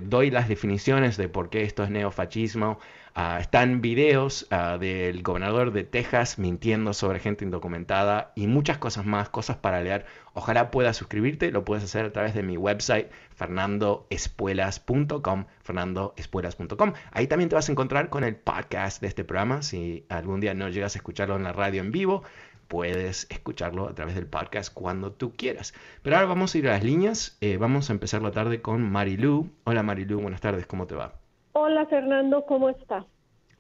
doy 0.04 0.30
las 0.30 0.48
definiciones 0.48 1.18
de 1.18 1.28
por 1.28 1.50
qué 1.50 1.64
esto 1.64 1.84
es 1.84 1.90
neofascismo, 1.90 2.78
Ah, 3.18 3.38
están 3.40 3.80
videos 3.80 4.46
ah, 4.50 4.76
del 4.78 5.22
gobernador 5.22 5.72
de 5.72 5.84
Texas 5.84 6.38
mintiendo 6.38 6.92
sobre 6.92 7.18
gente 7.18 7.46
indocumentada 7.46 8.30
y 8.36 8.46
muchas 8.46 8.76
cosas 8.76 9.06
más, 9.06 9.30
cosas 9.30 9.56
para 9.56 9.80
leer. 9.80 10.04
Ojalá 10.34 10.70
puedas 10.70 10.98
suscribirte, 10.98 11.50
lo 11.50 11.64
puedes 11.64 11.82
hacer 11.82 12.04
a 12.04 12.12
través 12.12 12.34
de 12.34 12.42
mi 12.42 12.58
website 12.58 13.08
fernandoespuelas.com, 13.34 15.46
fernandoespuelas.com. 15.62 16.92
Ahí 17.10 17.26
también 17.26 17.48
te 17.48 17.54
vas 17.54 17.70
a 17.70 17.72
encontrar 17.72 18.10
con 18.10 18.22
el 18.22 18.36
podcast 18.36 19.00
de 19.00 19.08
este 19.08 19.24
programa. 19.24 19.62
Si 19.62 20.04
algún 20.10 20.40
día 20.40 20.52
no 20.52 20.68
llegas 20.68 20.94
a 20.94 20.98
escucharlo 20.98 21.36
en 21.36 21.44
la 21.44 21.54
radio 21.54 21.80
en 21.80 21.92
vivo, 21.92 22.22
puedes 22.68 23.28
escucharlo 23.30 23.88
a 23.88 23.94
través 23.94 24.14
del 24.14 24.26
podcast 24.26 24.70
cuando 24.74 25.10
tú 25.10 25.32
quieras. 25.34 25.72
Pero 26.02 26.16
ahora 26.16 26.28
vamos 26.28 26.54
a 26.54 26.58
ir 26.58 26.68
a 26.68 26.72
las 26.72 26.84
líneas. 26.84 27.38
Eh, 27.40 27.56
vamos 27.56 27.88
a 27.88 27.94
empezar 27.94 28.20
la 28.20 28.32
tarde 28.32 28.60
con 28.60 28.82
Marilu. 28.82 29.48
Hola 29.64 29.82
Marilu, 29.82 30.20
buenas 30.20 30.42
tardes, 30.42 30.66
¿cómo 30.66 30.86
te 30.86 30.96
va? 30.96 31.25
Hola 31.58 31.86
Fernando, 31.86 32.44
¿cómo 32.44 32.68
está? 32.68 33.06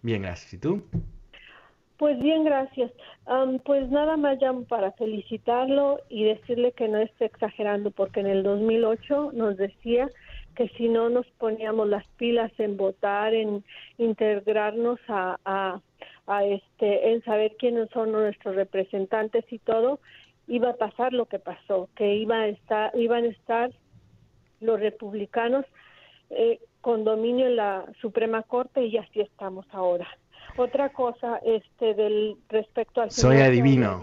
Bien, 0.02 0.20
gracias. 0.20 0.52
¿Y 0.52 0.58
tú? 0.58 0.82
Pues 1.96 2.18
bien, 2.18 2.44
gracias. 2.44 2.92
pues 3.64 3.88
nada 3.88 4.18
más 4.18 4.38
llamo 4.38 4.64
para 4.64 4.92
felicitarlo 4.92 6.02
y 6.10 6.24
decirle 6.24 6.72
que 6.72 6.88
no 6.88 6.98
esté 6.98 7.24
exagerando, 7.24 7.90
porque 7.90 8.20
en 8.20 8.26
el 8.26 8.42
2008 8.42 9.30
nos 9.32 9.56
decía 9.56 10.10
que 10.56 10.68
si 10.76 10.90
no 10.90 11.08
nos 11.08 11.26
poníamos 11.38 11.88
las 11.88 12.06
pilas 12.18 12.52
en 12.58 12.76
votar, 12.76 13.32
en 13.32 13.64
integrarnos 13.96 15.00
a, 15.08 15.38
a, 15.46 15.80
a 16.26 16.44
este, 16.44 17.12
en 17.12 17.24
saber 17.24 17.56
quiénes 17.58 17.88
son 17.94 18.12
nuestros 18.12 18.56
representantes 18.56 19.50
y 19.50 19.58
todo, 19.58 20.00
iba 20.48 20.68
a 20.68 20.76
pasar 20.76 21.14
lo 21.14 21.24
que 21.24 21.38
pasó, 21.38 21.88
que 21.96 22.14
iba 22.14 22.40
a 22.40 22.48
estar, 22.48 22.92
iban 22.94 23.24
a 23.24 23.28
estar 23.28 23.70
los 24.60 24.80
republicanos 24.80 25.64
eh, 26.28 26.60
con 26.86 27.02
dominio 27.02 27.48
en 27.48 27.56
la 27.56 27.84
Suprema 28.00 28.44
Corte 28.44 28.86
y 28.86 28.96
así 28.96 29.20
estamos 29.20 29.66
ahora. 29.72 30.06
Otra 30.56 30.90
cosa, 30.90 31.40
este, 31.44 31.94
del 31.94 32.36
respecto 32.48 33.00
al 33.00 33.10
soy 33.10 33.38
adivino. 33.38 34.00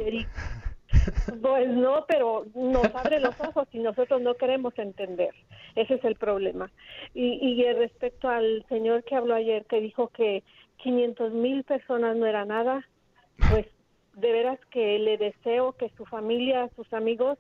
Pues 1.42 1.70
no, 1.70 2.04
pero 2.10 2.46
nos 2.54 2.94
abre 2.94 3.22
los 3.22 3.40
ojos 3.40 3.70
y 3.72 3.80
nosotros 3.80 4.22
no 4.22 4.34
queremos 4.36 4.78
entender. 4.78 5.34
Ese 5.76 5.94
es 5.94 6.04
el 6.04 6.16
problema. 6.16 6.72
Y, 7.14 7.40
y 7.42 7.64
respecto 7.72 8.28
al 8.28 8.66
señor 8.68 9.06
que 9.06 9.16
habló 9.16 9.36
ayer, 9.36 9.66
que 9.66 9.80
dijo 9.80 10.10
que 10.10 10.44
500 10.78 11.32
mil 11.32 11.64
personas 11.64 12.18
no 12.18 12.26
era 12.26 12.44
nada, 12.44 12.86
pues 13.50 13.66
de 14.16 14.32
veras 14.34 14.60
que 14.72 15.00
le 15.00 15.18
deseo 15.18 15.72
que 15.72 15.90
su 15.96 16.06
familia, 16.06 16.70
sus 16.76 16.92
amigos, 16.92 17.40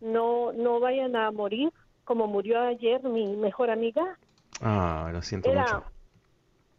no, 0.00 0.52
no 0.52 0.80
vayan 0.80 1.16
a 1.16 1.30
morir 1.32 1.70
como 2.04 2.26
murió 2.26 2.58
ayer 2.62 3.02
mi 3.02 3.36
mejor 3.36 3.68
amiga 3.68 4.18
Ah, 4.60 5.10
lo 5.12 5.22
siento 5.22 5.50
era, 5.50 5.62
mucho. 5.62 5.84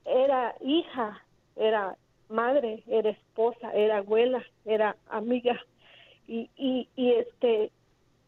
Era 0.05 0.55
hija, 0.61 1.23
era 1.55 1.95
madre, 2.29 2.83
era 2.88 3.09
esposa, 3.09 3.71
era 3.73 3.97
abuela, 3.97 4.43
era 4.65 4.95
amiga. 5.09 5.59
Y, 6.27 6.50
y, 6.55 6.88
y 6.95 7.11
este, 7.13 7.71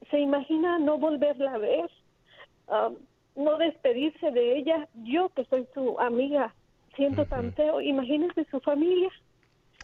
se 0.09 0.19
imagina 0.19 0.79
no 0.79 0.97
volverla 0.97 1.53
a 1.53 1.57
ver, 1.57 1.89
um, 2.67 2.95
no 3.35 3.57
despedirse 3.57 4.31
de 4.31 4.57
ella. 4.57 4.87
Yo 5.03 5.29
que 5.29 5.45
soy 5.45 5.67
su 5.73 5.99
amiga, 5.99 6.53
siento 6.95 7.25
tan 7.25 7.53
feo. 7.53 7.81
Imagínese 7.81 8.45
su 8.45 8.59
familia. 8.59 9.09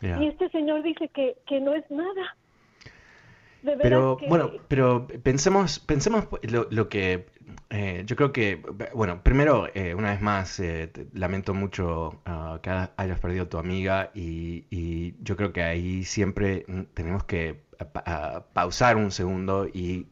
Y 0.02 0.28
este 0.28 0.50
señor 0.50 0.82
dice 0.84 1.10
que, 1.10 1.36
que 1.46 1.60
no 1.60 1.74
es 1.74 1.84
nada. 1.92 2.38
pero 3.82 4.18
bueno, 4.30 4.52
pero 4.70 5.08
pensemos, 5.24 5.80
pensemos 5.80 6.26
lo, 6.42 6.88
que 6.88 7.26
eh, 7.70 8.04
yo 8.06 8.16
creo 8.16 8.32
que, 8.32 8.62
bueno, 8.94 9.22
primero, 9.24 9.68
eh, 9.74 9.94
una 9.96 10.12
vez 10.12 10.22
más, 10.22 10.60
eh, 10.60 10.92
lamento 11.14 11.54
mucho 11.54 12.22
ah, 12.26 12.60
que 12.62 12.70
hayas 12.70 13.20
perdido 13.20 13.44
a 13.44 13.50
tu 13.50 13.58
amiga 13.58 14.12
y, 14.14 14.66
y, 14.70 15.16
yo 15.22 15.36
creo 15.36 15.54
que 15.54 15.64
ahí 15.64 16.04
siempre 16.04 16.66
tenemos 16.94 17.24
que 17.24 17.62
pausar 18.54 18.98
un 18.98 19.12
segundo 19.12 19.68
y, 19.68 20.08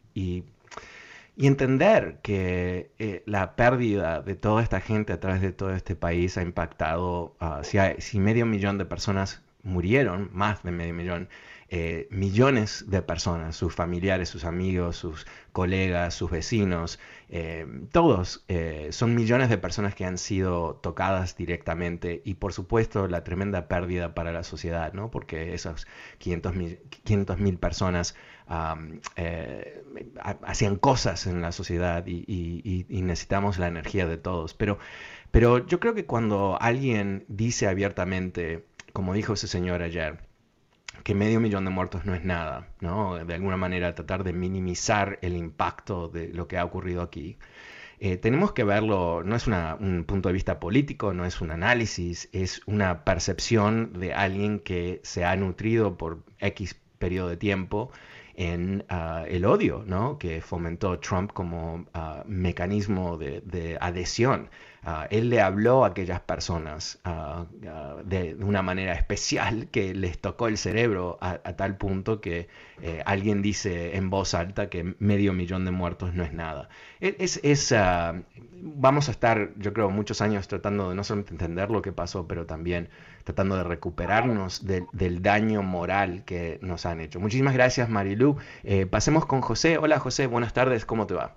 entender 1.40 2.20
que 2.24 2.92
la 3.26 3.56
pérdida 3.56 4.22
de 4.22 4.36
toda 4.36 4.64
esta 4.64 4.80
gente 4.82 5.14
a 5.14 5.20
través 5.20 5.42
de 5.42 5.52
todo 5.52 5.72
este 5.74 5.96
país 5.96 6.38
ha 6.38 6.42
impactado, 6.42 7.36
si, 7.64 7.78
si 8.00 8.20
medio 8.20 8.46
millón 8.46 8.78
de 8.80 8.86
personas 8.86 9.44
murieron, 9.64 10.30
más 10.34 10.64
de 10.64 10.72
medio 10.72 10.94
millón, 10.96 11.30
eh, 11.70 12.08
millones 12.12 12.86
de 12.88 13.02
personas, 13.02 13.58
sus 13.58 13.76
familiares, 13.76 14.30
sus 14.30 14.46
amigos, 14.46 14.96
sus 14.96 15.28
colegas, 15.52 16.14
sus 16.14 16.32
vecinos, 16.32 16.98
eh, 17.28 17.68
todos 17.92 18.46
eh, 18.48 18.88
son 18.92 19.16
millones 19.16 19.50
de 19.50 19.58
personas 19.58 19.94
que 19.94 20.06
han 20.06 20.18
sido 20.18 20.76
tocadas 20.76 21.36
directamente 21.36 22.22
y 22.24 22.36
por 22.36 22.54
supuesto 22.54 23.10
la 23.10 23.26
tremenda 23.26 23.68
pérdida 23.68 24.16
para 24.16 24.32
la 24.32 24.44
sociedad, 24.44 24.94
¿no? 24.94 25.12
porque 25.12 25.54
esas 25.54 25.88
500 26.20 26.56
mil 27.38 27.58
personas 27.58 28.16
hacían 30.44 30.78
cosas 30.78 31.28
en 31.28 31.42
la 31.42 31.52
sociedad 31.52 32.06
y, 32.08 32.86
necesitamos 32.90 33.58
la 33.58 33.68
energía 33.68 34.08
de 34.08 34.18
todos. 34.18 34.54
Pero, 34.54 34.80
pero 35.32 35.66
yo 35.68 35.82
creo 35.82 35.94
que 35.94 36.06
cuando 36.06 36.58
alguien 36.62 37.26
dice 37.28 37.68
abiertamente, 37.68 38.66
como 38.94 39.14
dijo 39.14 39.34
ese 39.34 39.48
señor 39.48 39.82
ayer, 39.82 40.27
que 41.08 41.16
medio 41.16 41.40
millón 41.40 41.64
de 41.64 41.72
muertos 41.72 42.04
no 42.04 42.14
es 42.16 42.26
nada, 42.26 42.68
¿no? 42.82 43.16
De 43.24 43.34
alguna 43.34 43.56
manera 43.56 43.96
tratar 43.96 44.26
de 44.26 44.34
minimizar 44.34 45.20
el 45.22 45.38
impacto 45.38 46.10
de 46.10 46.34
lo 46.34 46.50
que 46.50 46.58
ha 46.58 46.66
ocurrido 46.66 47.02
aquí. 47.02 47.38
Eh, 48.02 48.18
tenemos 48.18 48.52
que 48.52 48.66
verlo, 48.66 49.24
no 49.24 49.38
es 49.38 49.48
un 49.48 50.04
punto 50.06 50.28
de 50.28 50.34
vista 50.34 50.60
político, 50.60 51.14
no 51.14 51.24
es 51.24 51.40
un 51.40 51.52
análisis, 51.52 52.28
es 52.34 52.62
una 52.66 53.06
percepción 53.06 53.94
de 53.94 54.14
alguien 54.14 54.60
que 54.60 55.00
se 55.02 55.24
ha 55.24 55.34
nutrido 55.38 55.98
por 55.98 56.26
X 56.40 56.76
periodo 57.00 57.30
de 57.30 57.38
tiempo 57.38 57.90
en 58.38 58.84
ah, 58.90 59.24
el 59.28 59.46
odio 59.46 59.84
¿no? 59.88 60.18
que 60.18 60.42
fomentó 60.42 61.00
Trump 61.00 61.32
como 61.32 61.86
ah, 61.94 62.24
mecanismo 62.28 63.18
de, 63.18 63.78
adhesión. 63.80 64.50
Ah, 64.90 65.06
él 65.12 65.30
le 65.30 65.42
habló 65.42 65.84
a 65.84 65.90
aquellas 65.90 66.22
personas 66.22 66.98
de, 68.06 68.38
una 68.40 68.62
manera 68.62 68.94
especial 68.94 69.68
que 69.70 69.94
les 69.94 70.18
tocó 70.18 70.48
el 70.48 70.58
cerebro 70.58 71.18
a, 71.20 71.40
tal 71.58 71.76
punto 71.76 72.22
que 72.22 72.48
eh, 72.82 73.04
alguien 73.06 73.42
dice 73.42 73.98
en 73.98 74.10
voz 74.10 74.34
alta 74.34 74.70
que 74.70 74.96
medio 75.00 75.34
millón 75.34 75.66
de 75.66 75.72
muertos 75.72 76.14
no 76.14 76.24
es 76.24 76.32
nada. 76.32 76.70
E, 77.02 77.18
es, 77.20 77.42
es 77.44 77.76
vamos 78.62 79.10
a 79.10 79.12
estar, 79.12 79.52
yo 79.58 79.74
creo, 79.74 79.90
muchos 79.90 80.22
años 80.22 80.48
tratando 80.48 80.88
de 80.88 80.96
no 80.96 81.04
solamente 81.04 81.34
entender 81.34 81.70
lo 81.70 81.82
que 81.82 81.92
pasó, 81.92 82.26
pero 82.26 82.46
también 82.46 82.88
tratando 83.26 83.58
de 83.58 83.66
recuperarnos 83.66 84.66
del 84.66 85.22
daño 85.22 85.64
moral 85.64 86.24
que 86.24 86.60
nos 86.62 86.86
han 86.86 87.02
hecho. 87.02 87.20
Muchísimas 87.20 87.54
gracias, 87.54 87.90
Marilu. 87.90 88.38
Eh, 88.64 88.86
pasemos 88.86 89.26
con 89.26 89.42
José. 89.42 89.78
Hola, 89.80 90.00
José, 90.00 90.28
buenas 90.28 90.54
tardes, 90.54 90.86
¿cómo 90.86 91.08
te 91.08 91.14
va? 91.14 91.36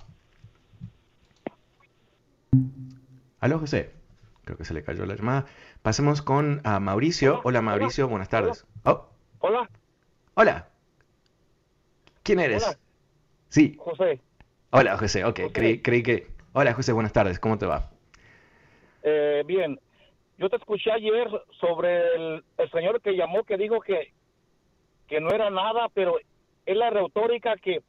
Aló, 3.41 3.59
José. 3.59 3.91
Creo 4.45 4.59
que 4.59 4.65
se 4.65 4.75
le 4.75 4.83
cayó 4.83 5.07
la 5.07 5.15
llamada. 5.15 5.47
Pasemos 5.83 6.21
con 6.21 6.61
ah, 6.65 6.79
Mauricio. 6.79 7.41
Hola, 7.45 7.63
Mauricio, 7.63 8.07
buenas 8.07 8.29
tardes. 8.29 8.67
Oh. 8.85 9.07
Hola. 9.39 9.69
Hola. 10.35 10.69
¿Quién 12.23 12.41
eres? 12.41 12.79
Sí. 13.49 13.77
José. 13.79 14.21
Hola, 14.71 14.99
José. 14.99 15.25
Ok, 15.25 15.41
Creí, 15.53 16.03
que... 16.03 16.27
Hola, 16.53 16.75
José, 16.75 16.93
buenas 16.93 17.15
tardes. 17.15 17.41
¿Cómo 17.41 17.57
te 17.57 17.65
va? 17.65 17.91
Eh, 19.03 19.43
bien. 19.47 19.81
Yo 20.37 20.51
te 20.51 20.57
escuché 20.57 20.93
ayer 20.93 21.29
sobre 21.61 22.15
el, 22.15 22.45
señor 22.73 23.01
que 23.01 23.17
llamó 23.17 23.45
que 23.45 23.57
dijo 23.57 23.81
que, 23.81 24.13
que 25.07 25.21
no 25.21 25.31
era 25.31 25.49
nada, 25.49 25.89
pero 25.95 26.19
es 26.67 26.77
la 26.77 26.91
retórica 26.91 27.57
que 27.57 27.83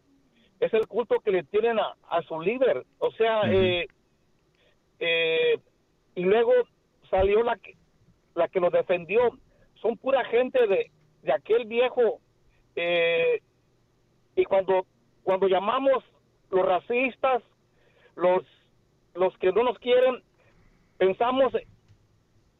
es 0.61 0.73
el 0.73 0.87
culto 0.87 1.19
que 1.19 1.31
le 1.31 1.43
tienen 1.43 1.77
a, 1.79 2.21
su 2.27 2.39
líder. 2.39 2.85
O 2.99 3.11
sea, 3.11 3.41
eh, 3.51 3.87
eh, 5.01 5.59
y 6.15 6.21
luego 6.21 6.53
salió 7.09 7.43
la 7.43 7.57
que, 7.57 7.75
la 8.35 8.47
que 8.47 8.59
lo 8.61 8.69
defendió. 8.69 9.37
Son 9.81 9.97
pura 9.97 10.23
gente 10.25 10.65
de, 10.67 10.91
de 11.23 11.33
aquel 11.33 11.65
viejo. 11.65 12.21
Eh, 12.75 13.41
y 14.35 14.45
cuando, 14.45 14.85
cuando 15.23 15.47
llamamos 15.47 16.03
los 16.51 16.65
racistas, 16.65 17.41
los, 18.15 18.43
los 19.15 19.35
que 19.39 19.51
no 19.51 19.63
nos 19.63 19.77
quieren, 19.79 20.21
pensamos 20.97 21.51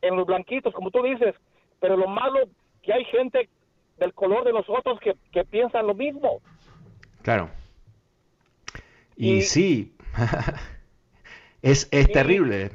en 0.02 0.16
los 0.16 0.26
blanquitos, 0.26 0.74
como 0.74 0.90
tú 0.90 1.04
dices, 1.04 1.36
pero 1.80 1.96
lo 1.96 2.08
malo 2.08 2.40
que 2.82 2.92
hay 2.92 3.06
gente 3.06 3.50
del 3.98 4.14
color 4.14 4.44
de 4.46 4.54
nosotros 4.54 5.00
que, 5.00 5.16
que 5.32 5.46
piensan 5.46 5.86
lo 5.86 5.94
mismo. 5.94 6.42
Claro. 7.22 7.50
Y, 9.16 9.42
sí, 9.42 9.96
es, 11.62 11.88
es 11.92 12.12
terrible. 12.12 12.72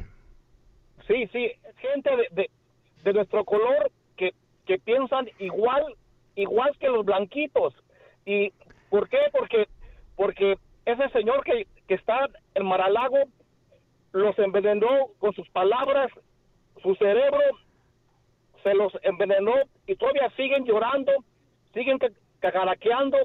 Sí, 1.07 1.29
sí, 1.33 1.53
gente 1.77 2.11
de, 2.33 2.51
de, 3.05 3.12
nuestro 3.12 3.44
color 3.44 3.90
que, 4.16 4.33
que 4.64 4.79
piensan 4.79 5.29
igual, 5.38 5.85
igual 6.35 6.77
que 6.79 6.88
los 6.88 7.05
blanquitos. 7.05 7.75
¿Y 8.25 8.53
por 8.90 9.09
qué? 9.09 9.18
Porque, 9.33 9.68
porque 10.16 10.59
ese 10.85 11.09
señor 11.11 11.44
que, 11.44 11.66
que 11.87 11.94
está 11.94 12.29
en 12.55 12.66
Maralago 12.66 13.18
los 14.12 14.37
envenenó 14.38 15.09
con 15.18 15.33
sus 15.35 15.49
palabras 15.51 16.11
su 16.83 16.94
cerebro 16.96 17.40
se 18.62 18.75
los 18.75 18.92
envenenó 19.03 19.53
y 19.87 19.96
todavía 19.96 20.31
siguen 20.37 20.64
llorando, 20.64 21.12
siguen 21.72 21.99
cagaraqueando 22.40 23.18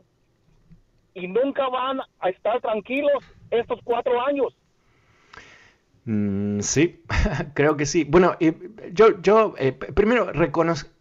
y 1.13 1.28
nunca 1.28 1.67
van 1.69 2.02
a 2.19 2.30
estar 2.30 2.62
tranquilos 2.62 3.24
estos 3.50 3.80
cuatro 3.84 4.21
años. 4.21 4.56
Mm, 6.05 6.61
sí, 6.61 7.03
creo 7.53 7.77
que 7.77 7.85
sí. 7.85 8.03
Bueno, 8.05 8.35
yo, 8.93 9.21
yo 9.21 9.53
eh, 9.57 9.71
primero 9.71 10.31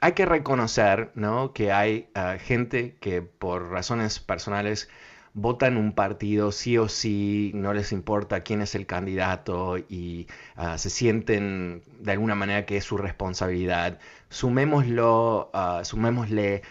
hay 0.00 0.12
que 0.12 0.26
reconocer 0.26 1.10
¿no? 1.14 1.52
que 1.54 1.72
hay 1.72 2.10
ah, 2.14 2.36
gente 2.38 2.96
que 3.00 3.22
por 3.22 3.70
razones 3.70 4.20
personales 4.20 4.88
votan 5.32 5.76
un 5.76 5.94
partido 5.94 6.52
sí 6.52 6.76
o 6.76 6.88
sí, 6.88 7.52
no 7.54 7.72
les 7.72 7.92
importa 7.92 8.40
quién 8.42 8.60
es 8.62 8.74
el 8.74 8.86
candidato 8.86 9.78
y 9.78 10.26
ah, 10.56 10.76
se 10.76 10.90
sienten 10.90 11.82
de 12.00 12.12
alguna 12.12 12.34
manera 12.34 12.66
que 12.66 12.76
es 12.76 12.84
su 12.84 12.96
responsabilidad. 12.98 13.98
Sumémoslo, 14.30 15.50
uh, 15.52 15.84
sumémosle 15.84 16.62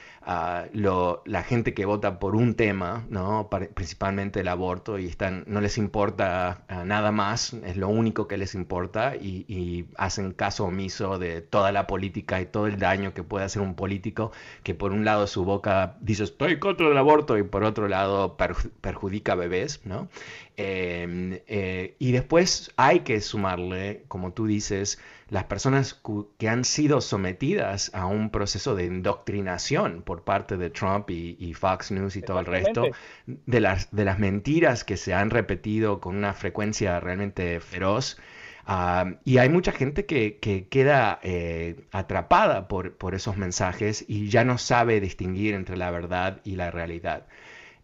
lo, 0.73 1.23
la 1.25 1.43
gente 1.43 1.73
que 1.73 1.85
vota 1.85 2.19
por 2.19 2.35
un 2.35 2.55
tema, 2.55 3.05
¿no? 3.09 3.49
principalmente 3.73 4.41
el 4.41 4.47
aborto, 4.47 4.99
y 4.99 5.07
están, 5.07 5.43
no 5.47 5.61
les 5.61 5.77
importa 5.77 6.63
ah, 6.67 6.83
nada 6.85 7.11
más, 7.11 7.53
es 7.53 7.77
lo 7.77 7.89
único 7.89 8.27
que 8.27 8.37
les 8.37 8.53
importa, 8.53 9.15
y, 9.15 9.85
hacen 9.97 10.31
caso 10.33 10.65
omiso 10.65 11.17
de 11.19 11.41
toda 11.41 11.71
la 11.71 11.87
política 11.87 12.41
y 12.41 12.45
todo 12.45 12.67
el 12.67 12.77
daño 12.77 13.13
que 13.13 13.23
puede 13.23 13.45
hacer 13.45 13.61
un 13.61 13.75
político, 13.75 14.31
que 14.63 14.75
por 14.75 14.91
un 14.91 15.05
lado 15.05 15.27
su 15.27 15.45
boca 15.45 15.97
dice 16.01 16.23
estoy 16.23 16.59
contra 16.59 16.87
el 16.87 16.97
aborto, 16.97 17.37
y 17.37 17.43
por 17.43 17.63
otro 17.63 17.87
lado 17.87 18.37
perjudica 18.81 19.33
a 19.33 19.35
bebés, 19.35 19.81
¿no? 19.85 20.09
Em, 20.57 21.39
eh, 21.47 21.95
y 21.99 22.11
después 22.11 22.71
hay 22.75 23.01
que 23.01 23.21
sumarle, 23.21 24.03
como 24.07 24.33
tú 24.33 24.45
dices, 24.45 24.99
las 25.29 25.43
personas 25.45 26.01
que 26.37 26.49
han 26.49 26.65
sido 26.65 27.01
sometidas 27.01 27.91
a 27.93 28.05
un 28.07 28.31
proceso 28.31 28.75
de 28.75 28.85
indoctrinación 28.85 30.01
por 30.01 30.23
parte 30.23 30.57
de 30.57 30.69
Trump 30.69 31.09
y, 31.09 31.53
Fox 31.53 31.91
News 31.91 32.15
y 32.15 32.21
todo 32.21 32.39
el 32.39 32.45
resto, 32.45 32.85
de 33.25 33.59
las, 33.59 33.91
de 33.91 34.05
las 34.05 34.19
mentiras 34.19 34.83
que 34.83 34.97
se 34.97 35.13
han 35.13 35.29
repetido 35.29 35.99
con 35.99 36.15
una 36.15 36.33
frecuencia 36.33 36.99
realmente 36.99 37.59
feroz. 37.59 38.17
Ah, 38.65 39.13
y 39.23 39.37
hay 39.39 39.49
mucha 39.49 39.71
gente 39.71 40.05
que, 40.05 40.37
queda 40.69 41.19
eh, 41.23 41.87
atrapada 41.91 42.67
por, 42.67 42.97
por, 42.97 43.15
esos 43.15 43.35
mensajes 43.35 44.05
y 44.07 44.29
ya 44.29 44.43
no 44.43 44.57
sabe 44.57 44.99
distinguir 44.99 45.55
entre 45.55 45.75
la 45.77 45.89
verdad 45.91 46.39
y 46.43 46.55
la 46.55 46.69
realidad. 46.69 47.25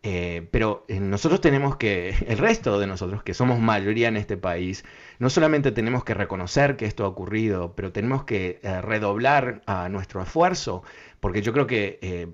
Eh, 0.07 0.47
pero 0.51 0.85
eh, 0.87 0.99
nosotros 0.99 1.41
tenemos 1.41 1.77
que, 1.77 2.09
el 2.27 2.37
resto 2.37 2.79
de 2.79 2.85
nosotros, 2.85 3.23
que 3.23 3.33
somos 3.33 3.59
mayoría 3.59 4.07
en 4.07 4.17
este 4.17 4.37
país, 4.37 4.85
no 5.17 5.31
solamente 5.31 5.71
tenemos 5.71 6.03
que 6.03 6.13
reconocer 6.13 6.77
que 6.77 6.85
esto 6.85 7.05
ha 7.05 7.07
ocurrido, 7.07 7.73
pero 7.75 7.91
tenemos 7.91 8.23
que 8.23 8.59
eh, 8.61 8.81
redoblar 8.81 9.63
nuestro 9.89 10.21
esfuerzo, 10.21 10.83
porque 11.19 11.41
yo 11.41 11.53
creo 11.53 11.65
que 11.65 12.29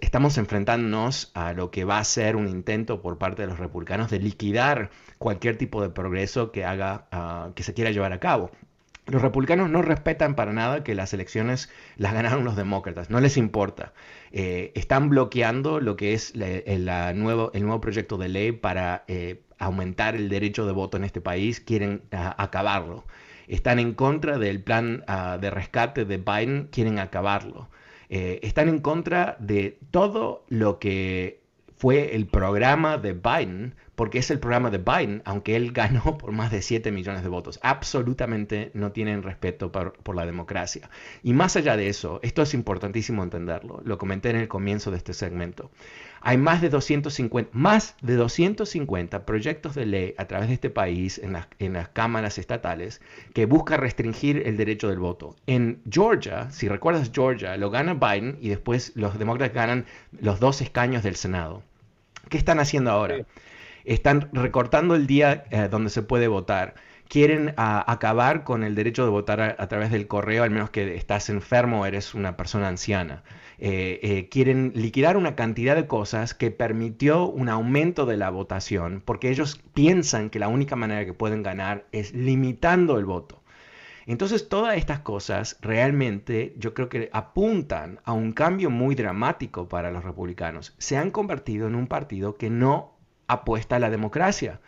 estamos 0.00 0.38
enfrentándonos 0.38 1.30
a 1.34 1.52
lo 1.52 1.70
que 1.70 1.84
va 1.84 1.98
a 1.98 2.04
ser 2.04 2.36
un 2.36 2.48
intento 2.48 3.02
por 3.02 3.18
parte 3.18 3.42
de 3.42 3.48
los 3.48 3.58
republicanos 3.58 4.10
de 4.10 4.18
liquidar 4.20 4.90
cualquier 5.18 5.58
tipo 5.58 5.82
de 5.82 5.90
progreso 5.90 6.52
que 6.52 6.64
haga, 6.64 7.06
ah, 7.12 7.50
que 7.54 7.62
se 7.62 7.74
quiera 7.74 7.90
llevar 7.90 8.14
a 8.14 8.20
cabo. 8.20 8.50
Los 9.06 9.20
republicanos 9.20 9.68
no 9.68 9.82
respetan 9.82 10.34
para 10.34 10.52
nada 10.52 10.82
que 10.82 10.94
las 10.94 11.12
elecciones 11.12 11.70
las 11.96 12.14
ganaron 12.14 12.44
los 12.44 12.56
demócratas, 12.56 13.10
no 13.10 13.20
les 13.20 13.36
importa. 13.36 13.92
Eh, 14.32 14.72
están 14.74 15.10
bloqueando 15.10 15.80
lo 15.80 15.96
que 15.96 16.14
es 16.14 16.32
el, 16.34 16.86
nuevo, 17.16 17.80
proyecto 17.80 18.16
de 18.16 18.28
ley 18.28 18.52
para 18.52 19.04
eh, 19.08 19.42
aumentar 19.58 20.16
el 20.16 20.30
derecho 20.30 20.66
de 20.66 20.72
voto 20.72 20.96
en 20.96 21.04
este 21.04 21.20
país, 21.20 21.60
quieren 21.60 22.02
acabarlo. 22.10 23.04
Están 23.46 23.78
en 23.78 23.92
contra 23.92 24.38
del 24.38 24.62
plan 24.62 25.04
de 25.40 25.50
rescate 25.50 26.06
de 26.06 26.16
Biden, 26.16 26.68
quieren 26.72 26.98
acabarlo. 26.98 27.68
Eh, 28.08 28.40
están 28.42 28.68
en 28.68 28.80
contra 28.80 29.36
de 29.40 29.78
todo 29.90 30.44
lo 30.48 30.78
que 30.78 31.43
fue 31.84 32.16
el 32.16 32.24
programa 32.26 32.96
de 32.96 33.12
Biden 33.12 33.74
porque 33.94 34.18
es 34.18 34.30
el 34.30 34.38
programa 34.38 34.70
de 34.70 34.78
Biden, 34.78 35.20
aunque 35.24 35.54
él 35.54 35.72
ganó 35.72 36.02
por 36.18 36.32
más 36.32 36.50
de 36.50 36.62
7 36.62 36.90
millones 36.90 37.22
de 37.22 37.28
votos. 37.28 37.60
Absolutamente 37.62 38.70
no 38.72 38.92
tienen 38.92 39.22
respeto 39.22 39.70
por, 39.70 40.16
la 40.16 40.24
democracia. 40.26 40.88
Y 41.22 41.34
más 41.34 41.56
allá 41.56 41.76
de 41.76 41.88
eso, 41.88 42.20
esto 42.22 42.40
es 42.40 42.54
importantísimo 42.54 43.22
entenderlo, 43.22 43.82
lo 43.84 43.98
comenté 43.98 44.30
en 44.30 44.36
el 44.36 44.48
comienzo 44.48 44.90
de 44.90 44.96
este 44.96 45.12
segmento. 45.12 45.70
Hay 46.22 46.38
más 46.38 46.62
de 46.62 46.70
250, 46.70 47.50
más 47.52 47.96
de 48.00 48.14
250 48.14 49.26
proyectos 49.26 49.74
de 49.74 49.84
ley 49.84 50.14
a 50.16 50.24
través 50.24 50.48
de 50.48 50.54
este 50.54 50.70
país 50.70 51.18
en 51.18 51.34
las, 51.34 51.48
en 51.58 51.74
las 51.74 51.90
cámaras 51.90 52.38
estatales 52.38 53.02
que 53.34 53.44
buscan 53.44 53.80
restringir 53.80 54.42
el 54.46 54.56
derecho 54.56 54.88
del 54.88 55.00
voto. 55.00 55.36
En 55.46 55.82
Georgia, 55.90 56.50
si 56.50 56.66
recuerdas 56.66 57.10
Georgia, 57.12 57.58
lo 57.58 57.68
gana 57.70 57.92
Biden 57.92 58.38
y 58.40 58.48
después 58.48 58.92
los 58.94 59.18
demócratas 59.18 59.54
ganan 59.54 59.84
los 60.18 60.40
dos 60.40 60.62
escaños 60.62 61.02
del 61.02 61.16
Senado. 61.16 61.62
¿Qué 62.28 62.38
están 62.38 62.60
haciendo 62.60 62.90
ahora? 62.90 63.24
están 63.84 64.28
recortando 64.32 64.94
el 64.94 65.06
día 65.06 65.44
eh, 65.50 65.68
donde 65.70 65.90
se 65.90 66.02
puede 66.02 66.28
votar. 66.28 66.74
Quieren 67.08 67.52
acabar 67.56 68.44
con 68.44 68.64
el 68.64 68.74
derecho 68.74 69.04
de 69.04 69.10
votar 69.10 69.40
a, 69.58 69.68
través 69.68 69.90
del 69.90 70.08
correo, 70.08 70.42
al 70.42 70.50
menos 70.50 70.70
que 70.70 70.96
estás 70.96 71.28
enfermo 71.28 71.82
o 71.82 71.86
eres 71.86 72.14
una 72.14 72.36
persona 72.36 72.66
anciana. 72.66 73.22
Eh, 73.58 74.00
eh, 74.02 74.28
quieren 74.30 74.72
liquidar 74.74 75.18
una 75.18 75.36
cantidad 75.36 75.76
de 75.76 75.86
cosas 75.86 76.34
que 76.34 76.50
permitió 76.50 77.26
un 77.26 77.50
aumento 77.50 78.06
de 78.06 78.16
la 78.16 78.30
votación, 78.30 79.02
porque 79.04 79.28
ellos 79.28 79.60
piensan 79.74 80.30
que 80.30 80.38
la 80.38 80.48
única 80.48 80.76
manera 80.76 81.04
que 81.04 81.12
pueden 81.12 81.42
ganar 81.42 81.84
es 81.92 82.14
limitando 82.14 82.98
el 82.98 83.04
voto. 83.04 83.43
Entonces 84.06 84.48
todas 84.48 84.76
estas 84.76 85.00
cosas 85.00 85.58
realmente 85.60 86.54
yo 86.58 86.74
creo 86.74 86.88
que 86.88 87.08
apuntan 87.12 88.00
a 88.04 88.12
un 88.12 88.32
cambio 88.32 88.70
muy 88.70 88.94
dramático 88.94 89.68
para 89.68 89.90
los 89.90 90.04
republicanos. 90.04 90.74
Se 90.78 90.96
han 90.96 91.10
convertido 91.10 91.66
en 91.66 91.74
un 91.74 91.86
partido 91.86 92.36
que 92.36 92.50
no 92.50 92.94
apuesta 93.26 93.76
a 93.76 93.78
la 93.78 93.90
democracia, 93.90 94.60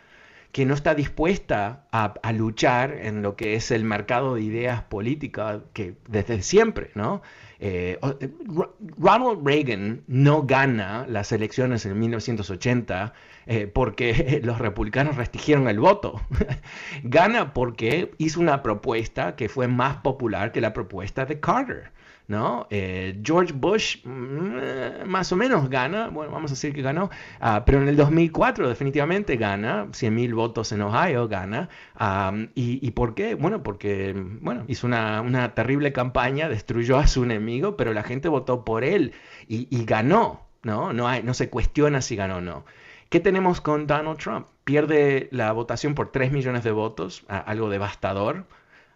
que 0.51 0.65
no 0.65 0.73
está 0.73 0.95
dispuesta 0.95 1.87
a, 1.91 2.31
luchar 2.31 2.91
en 2.93 3.21
lo 3.21 3.35
que 3.35 3.55
es 3.55 3.69
el 3.69 3.83
mercado 3.83 4.35
de 4.35 4.41
ideas 4.41 4.81
políticas 4.83 5.61
que 5.73 5.97
desde 6.07 6.41
siempre, 6.41 6.91
¿no? 6.95 7.21
Eh, 7.59 7.97
eh, 8.19 8.29
Ronald 8.99 9.45
Reagan 9.45 10.03
no 10.07 10.43
gana 10.43 11.05
las 11.07 11.31
elecciones 11.31 11.85
en 11.85 11.97
1980 11.99 13.13
eh, 13.47 13.67
porque 13.67 14.41
los 14.43 14.59
republicanos 14.59 15.15
restringieron 15.15 15.67
el 15.67 15.79
voto. 15.79 16.21
gana 17.03 17.53
porque 17.53 18.11
hizo 18.17 18.39
una 18.39 18.61
propuesta 18.61 19.35
que 19.35 19.49
fue 19.49 19.67
más 19.67 19.97
popular 19.97 20.51
que 20.51 20.61
la 20.61 20.73
propuesta 20.73 21.25
de 21.25 21.39
Carter. 21.39 21.91
¿No? 22.27 22.67
Eh, 22.69 23.19
George 23.23 23.53
Bush 23.53 24.05
mm, 24.05 25.05
más 25.05 25.31
o 25.31 25.35
menos 25.35 25.69
gana, 25.69 26.09
bueno, 26.09 26.31
vamos 26.31 26.51
a 26.51 26.55
decir 26.55 26.73
que 26.73 26.81
ganó, 26.81 27.09
ah, 27.39 27.63
pero 27.65 27.81
en 27.81 27.87
el 27.87 27.95
2004 27.95 28.67
definitivamente 28.67 29.37
gana, 29.37 29.85
100.000 29.87 30.35
votos 30.35 30.71
en 30.71 30.81
Ohio 30.81 31.27
gana. 31.27 31.69
y, 32.55 32.91
por 32.91 33.15
qué? 33.15 33.35
Bueno, 33.35 33.63
porque 33.63 34.13
bueno, 34.41 34.63
hizo 34.67 34.87
una, 34.87 35.53
terrible 35.55 35.93
campaña, 35.93 36.49
destruyó 36.49 36.97
a 36.97 37.07
su 37.07 37.23
enemigo, 37.23 37.77
pero 37.77 37.93
la 37.93 38.03
gente 38.03 38.27
votó 38.29 38.65
por 38.65 38.83
él 38.83 39.13
y, 39.47 39.85
ganó, 39.85 40.47
¿no? 40.63 40.93
No, 40.93 41.07
hay, 41.07 41.23
no 41.23 41.33
se 41.33 41.49
cuestiona 41.49 42.01
si 42.01 42.15
ganó 42.15 42.37
o 42.37 42.41
no. 42.41 42.65
¿Qué 43.09 43.21
tenemos 43.21 43.61
con 43.61 43.87
Donald 43.87 44.17
Trump? 44.17 44.47
Pierde 44.65 45.29
la 45.31 45.53
votación 45.53 45.95
por 45.95 46.11
3 46.11 46.31
millones 46.33 46.63
de 46.65 46.71
votos, 46.71 47.23
algo 47.29 47.69
devastador. 47.69 48.45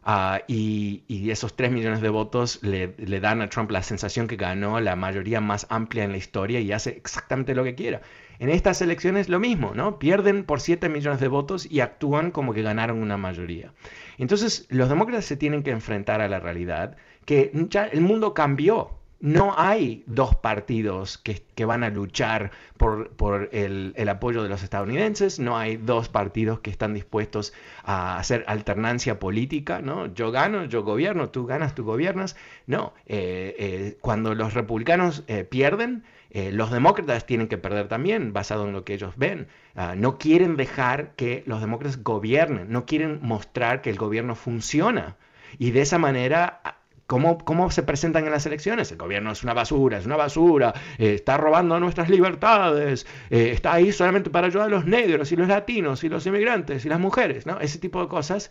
Ah, 0.03 0.41
y, 0.47 1.29
esos 1.29 1.55
3 1.55 1.71
millones 1.71 2.01
de 2.01 2.09
votos 2.09 2.59
le, 2.63 2.87
dan 3.19 3.41
a 3.41 3.49
Trump 3.49 3.69
la 3.69 3.83
sensación 3.83 4.27
que 4.27 4.35
ganó 4.35 4.79
la 4.79 4.95
mayoría 4.95 5.41
más 5.41 5.67
amplia 5.69 6.03
en 6.03 6.11
la 6.11 6.17
historia 6.17 6.59
y 6.59 6.71
hace 6.71 6.89
exactamente 6.91 7.53
lo 7.53 7.63
que 7.63 7.75
quiera. 7.75 8.01
En 8.39 8.49
estas 8.49 8.81
elecciones 8.81 9.29
lo 9.29 9.39
mismo, 9.39 9.73
¿no? 9.75 9.99
Pierden 9.99 10.43
por 10.43 10.59
7 10.59 10.89
millones 10.89 11.19
de 11.19 11.27
votos 11.27 11.67
y 11.69 11.81
actúan 11.81 12.31
como 12.31 12.53
que 12.53 12.63
ganaron 12.63 13.01
una 13.01 13.17
mayoría. 13.17 13.73
Entonces 14.17 14.65
los 14.69 14.89
demócratas 14.89 15.25
se 15.25 15.37
tienen 15.37 15.61
que 15.61 15.69
enfrentar 15.69 16.21
a 16.21 16.27
la 16.27 16.39
realidad 16.39 16.97
que 17.25 17.51
ya 17.69 17.85
el 17.85 18.01
mundo 18.01 18.33
cambió, 18.33 19.00
no 19.21 19.53
hay 19.55 20.03
dos 20.07 20.35
partidos 20.35 21.19
que, 21.19 21.41
van 21.63 21.83
a 21.83 21.91
luchar 21.91 22.49
por, 22.77 23.49
el, 23.51 23.93
apoyo 24.09 24.41
de 24.41 24.49
los 24.49 24.63
estadounidenses, 24.63 25.39
no 25.39 25.57
hay 25.57 25.77
dos 25.77 26.09
partidos 26.09 26.59
que 26.61 26.71
están 26.71 26.95
dispuestos 26.95 27.53
a 27.83 28.17
hacer 28.17 28.43
alternancia 28.47 29.19
política, 29.19 29.79
¿no? 29.79 30.11
Yo 30.11 30.31
gano, 30.31 30.65
yo 30.65 30.83
gobierno, 30.83 31.29
tú 31.29 31.45
ganas, 31.45 31.75
tú 31.75 31.83
gobiernas. 31.85 32.35
No, 32.65 32.93
eh, 33.05 33.55
eh, 33.59 33.97
cuando 34.01 34.33
los 34.33 34.55
republicanos 34.55 35.23
eh, 35.27 35.43
pierden, 35.43 36.03
los 36.33 36.71
demócratas 36.71 37.25
tienen 37.25 37.49
que 37.49 37.57
perder 37.57 37.89
también, 37.89 38.31
basado 38.31 38.65
en 38.65 38.71
lo 38.71 38.85
que 38.85 38.93
ellos 38.93 39.13
ven. 39.17 39.47
Ah, 39.75 39.95
no 39.97 40.17
quieren 40.17 40.55
dejar 40.55 41.11
que 41.15 41.43
los 41.45 41.59
demócratas 41.59 42.01
gobiernen, 42.01 42.71
no 42.71 42.85
quieren 42.85 43.19
mostrar 43.21 43.81
que 43.81 43.89
el 43.89 43.97
gobierno 43.97 44.35
funciona. 44.35 45.17
Y 45.59 45.71
de 45.71 45.81
esa 45.81 45.97
manera 45.97 46.80
¿Cómo, 47.11 47.71
se 47.71 47.83
presentan 47.83 48.23
en 48.23 48.31
las 48.31 48.45
elecciones? 48.45 48.89
El 48.89 48.97
gobierno 48.97 49.33
es 49.33 49.43
una 49.43 49.53
basura, 49.53 49.97
es 49.97 50.05
una 50.05 50.15
basura, 50.15 50.73
eh, 50.97 51.15
está 51.15 51.35
robando 51.35 51.77
nuestras 51.77 52.09
libertades, 52.09 53.05
eh, 53.29 53.49
está 53.51 53.73
ahí 53.73 53.91
solamente 53.91 54.29
para 54.29 54.47
ayudar 54.47 54.67
a 54.67 54.69
los 54.69 54.85
negros 54.85 55.29
y 55.33 55.35
los 55.35 55.49
latinos 55.49 56.05
y 56.05 56.09
los 56.09 56.25
inmigrantes 56.25 56.85
y 56.85 56.89
las 56.89 57.01
mujeres, 57.01 57.45
¿no? 57.45 57.59
Ese 57.59 57.79
tipo 57.79 58.01
de 58.01 58.07
cosas. 58.07 58.49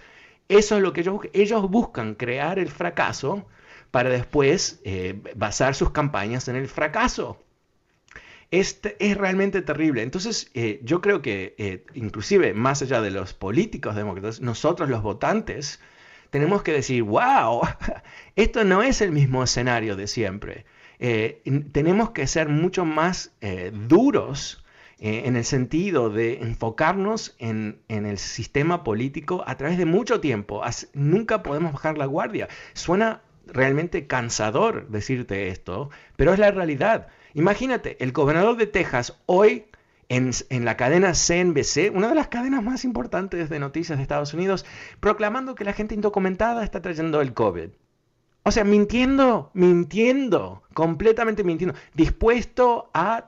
Eso 0.49 0.77
es 0.77 0.83
lo 0.83 0.93
que 0.93 1.01
ellos, 1.01 1.21
ellos 1.33 1.71
buscan, 1.71 2.15
crear 2.15 2.59
el 2.59 2.69
fracaso 2.69 3.47
para 3.91 4.11
después 4.11 4.83
eh, 4.85 5.19
basar 5.37 5.75
sus 5.75 5.91
campañas 5.91 6.49
en 6.49 6.57
el 6.57 6.69
fracaso. 6.69 7.43
Este 8.51 8.95
es 9.01 9.17
realmente 9.17 9.63
terrible. 9.63 10.03
Entonces, 10.03 10.51
yo 10.83 11.01
creo 11.01 11.23
que 11.23 11.85
inclusive 11.95 12.53
más 12.53 12.83
allá 12.83 13.01
de 13.01 13.13
los 13.13 13.33
políticos 13.33 13.95
demócratas, 13.95 14.41
nosotros 14.41 14.91
los 14.91 15.03
votantes, 15.03 15.81
tenemos 16.31 16.63
que 16.63 16.73
decir, 16.73 17.03
wow, 17.03 17.63
esto 18.37 18.65
no 18.65 18.83
es 18.83 19.01
el 19.01 19.13
mismo 19.13 19.43
escenario 19.43 19.97
de 19.97 20.07
siempre. 20.07 20.65
Eh, 20.99 21.43
tenemos 21.73 22.11
que 22.11 22.27
ser 22.27 22.49
mucho 22.49 22.85
más 22.85 23.33
eh, 23.41 23.73
duros 23.89 24.65
eh, 24.99 25.23
en 25.25 25.37
el 25.37 25.45
sentido 25.45 26.11
de 26.11 26.41
enfocarnos 26.43 27.35
en, 27.39 27.81
el 27.89 28.19
sistema 28.19 28.85
político 28.85 29.43
a 29.47 29.57
través 29.57 29.79
de 29.79 29.87
mucho 29.87 30.21
tiempo. 30.21 30.63
nunca 30.93 31.43
podemos 31.43 31.73
bajar 31.73 31.97
la 31.97 32.07
guardia. 32.07 32.49
Suena 32.75 33.23
realmente 33.47 34.07
cansador 34.07 34.89
decirte 34.89 35.49
esto, 35.49 35.91
pero 36.17 36.33
es 36.35 36.39
la 36.39 36.51
realidad. 36.51 37.09
Imagínate, 37.33 37.97
el 38.03 38.13
gobernador 38.13 38.57
de 38.57 38.67
Texas 38.67 39.19
hoy 39.27 39.67
en, 40.11 40.65
la 40.65 40.77
cadena 40.77 41.13
CNBC, 41.13 41.95
una 41.95 42.09
de 42.09 42.17
las 42.17 42.27
cadenas 42.27 42.65
más 42.65 42.85
importantes 42.85 43.49
de 43.49 43.61
noticias 43.61 43.97
de 43.97 44.03
Estados 44.03 44.35
Unidos, 44.35 44.67
proclamando 44.99 45.55
que 45.55 45.65
la 45.65 45.73
gente 45.73 45.95
indocumentada 45.95 46.65
está 46.65 46.83
trayendo 46.83 47.21
el 47.21 47.33
COVID. 47.33 47.69
O 48.43 48.51
sea, 48.51 48.65
mintiendo, 48.65 49.51
mintiendo, 49.55 50.65
completamente 50.75 51.45
mintiendo, 51.45 51.79
dispuesto 51.95 52.91
a, 52.93 53.27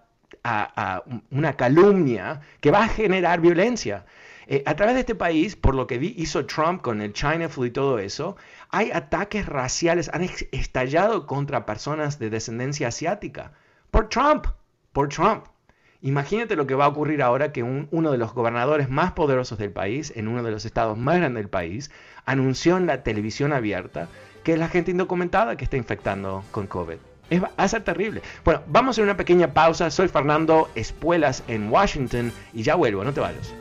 una 1.31 1.57
calumnia 1.57 2.41
que 2.61 2.73
va 2.73 2.85
a 2.85 2.89
generar 2.89 3.41
violencia. 3.41 4.05
Eh, 4.49 4.65
a 4.67 4.75
través 4.75 4.95
de 4.95 5.01
este 5.01 5.15
país, 5.15 5.55
por 5.55 5.77
lo 5.77 5.87
que 5.87 6.03
hizo 6.17 6.47
Trump 6.47 6.83
con 6.83 7.01
el 7.01 7.13
China 7.13 7.49
Flu 7.49 7.67
y 7.67 7.71
todo 7.71 8.01
eso, 8.01 8.37
hay 8.71 8.91
ataques 8.91 9.47
raciales, 9.47 10.11
han 10.13 10.23
estallado 10.51 11.29
contra 11.29 11.65
personas 11.65 12.19
de 12.19 12.31
descendencia 12.31 12.89
asiática. 12.89 13.53
Por 13.93 14.09
Trump, 14.09 14.47
por 14.93 15.09
Trump. 15.11 15.45
Imagínate 16.05 16.57
lo 16.57 16.67
que 16.67 16.75
va 16.75 16.87
a 16.87 16.89
ocurrir 16.89 17.23
ahora 17.23 17.53
que 17.53 17.63
uno 17.63 18.11
de 18.11 18.19
los 18.19 18.35
gobernadores 18.35 18.91
más 18.91 19.13
poderosos 19.13 19.57
del 19.59 19.71
país, 19.71 20.13
en 20.17 20.27
uno 20.27 20.43
de 20.43 20.51
los 20.51 20.65
estados 20.65 20.99
más 20.99 21.19
grandes 21.19 21.45
del 21.45 21.49
país, 21.49 21.93
anunció 22.27 22.77
en 22.77 22.87
la 22.87 23.05
televisión 23.05 23.53
abierta 23.53 24.09
que 24.43 24.55
es 24.55 24.59
la 24.59 24.67
gente 24.67 24.91
indocumentada 24.91 25.55
que 25.55 25.63
está 25.63 25.77
infectando 25.77 26.43
con 26.51 26.67
COVID. 26.67 26.97
va 27.41 27.53
a 27.57 27.69
ser 27.69 27.85
terrible. 27.85 28.21
Bueno, 28.45 28.63
vamos 28.67 28.89
a 28.89 28.91
hacer 28.91 29.05
una 29.05 29.17
pequeña 29.17 29.55
pausa. 29.55 29.91
Soy 29.93 30.09
Fernando 30.09 30.69
Espuelas 30.75 31.45
en 31.47 31.71
Washington 31.71 32.33
y 32.53 32.65
ya 32.65 32.75
vuelvo, 32.75 33.05
no 33.05 33.13
te 33.13 33.21
vayas. 33.21 33.55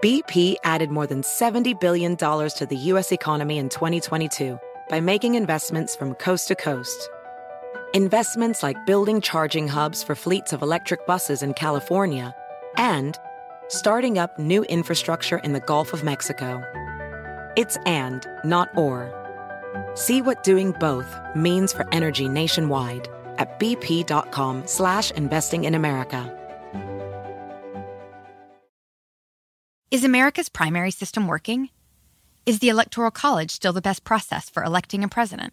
BP 0.00 0.58
added 0.64 0.90
more 0.90 1.08
than 1.08 1.22
$70 1.22 1.78
billion 1.80 2.16
to 2.16 2.66
the 2.68 2.76
U.S. 2.92 3.12
economy 3.12 3.58
in 3.58 3.68
2022 3.68 4.56
by 4.88 5.00
making 5.00 5.34
investments 5.34 5.96
from 5.96 6.14
coast 6.14 6.46
to 6.48 6.54
coast. 6.54 7.10
Investments 7.92 8.62
like 8.62 8.86
building 8.86 9.20
charging 9.20 9.66
hubs 9.66 10.00
for 10.00 10.14
fleets 10.14 10.52
of 10.52 10.62
electric 10.62 11.04
buses 11.08 11.42
in 11.42 11.54
California 11.54 12.32
and 12.76 13.18
starting 13.66 14.16
up 14.16 14.38
new 14.38 14.62
infrastructure 14.66 15.38
in 15.38 15.54
the 15.54 15.60
Gulf 15.60 15.92
of 15.92 16.04
Mexico. 16.04 16.62
It's 17.56 17.76
and, 17.86 18.28
not 18.44 18.68
or. 18.76 19.10
See 19.94 20.22
what 20.22 20.44
doing 20.44 20.70
both 20.78 21.18
means 21.34 21.72
for 21.72 21.84
energy 21.92 22.28
nationwide 22.28 23.08
at 23.38 23.58
bp.com 23.58 24.68
slash 24.68 25.10
investing 25.10 25.64
in 25.64 25.74
America. 25.74 26.36
Is 29.90 30.04
America's 30.04 30.48
primary 30.48 30.92
system 30.92 31.26
working? 31.26 31.70
Is 32.46 32.60
the 32.60 32.68
Electoral 32.68 33.10
College 33.10 33.50
still 33.50 33.72
the 33.72 33.82
best 33.82 34.04
process 34.04 34.48
for 34.48 34.62
electing 34.62 35.02
a 35.02 35.08
president? 35.08 35.52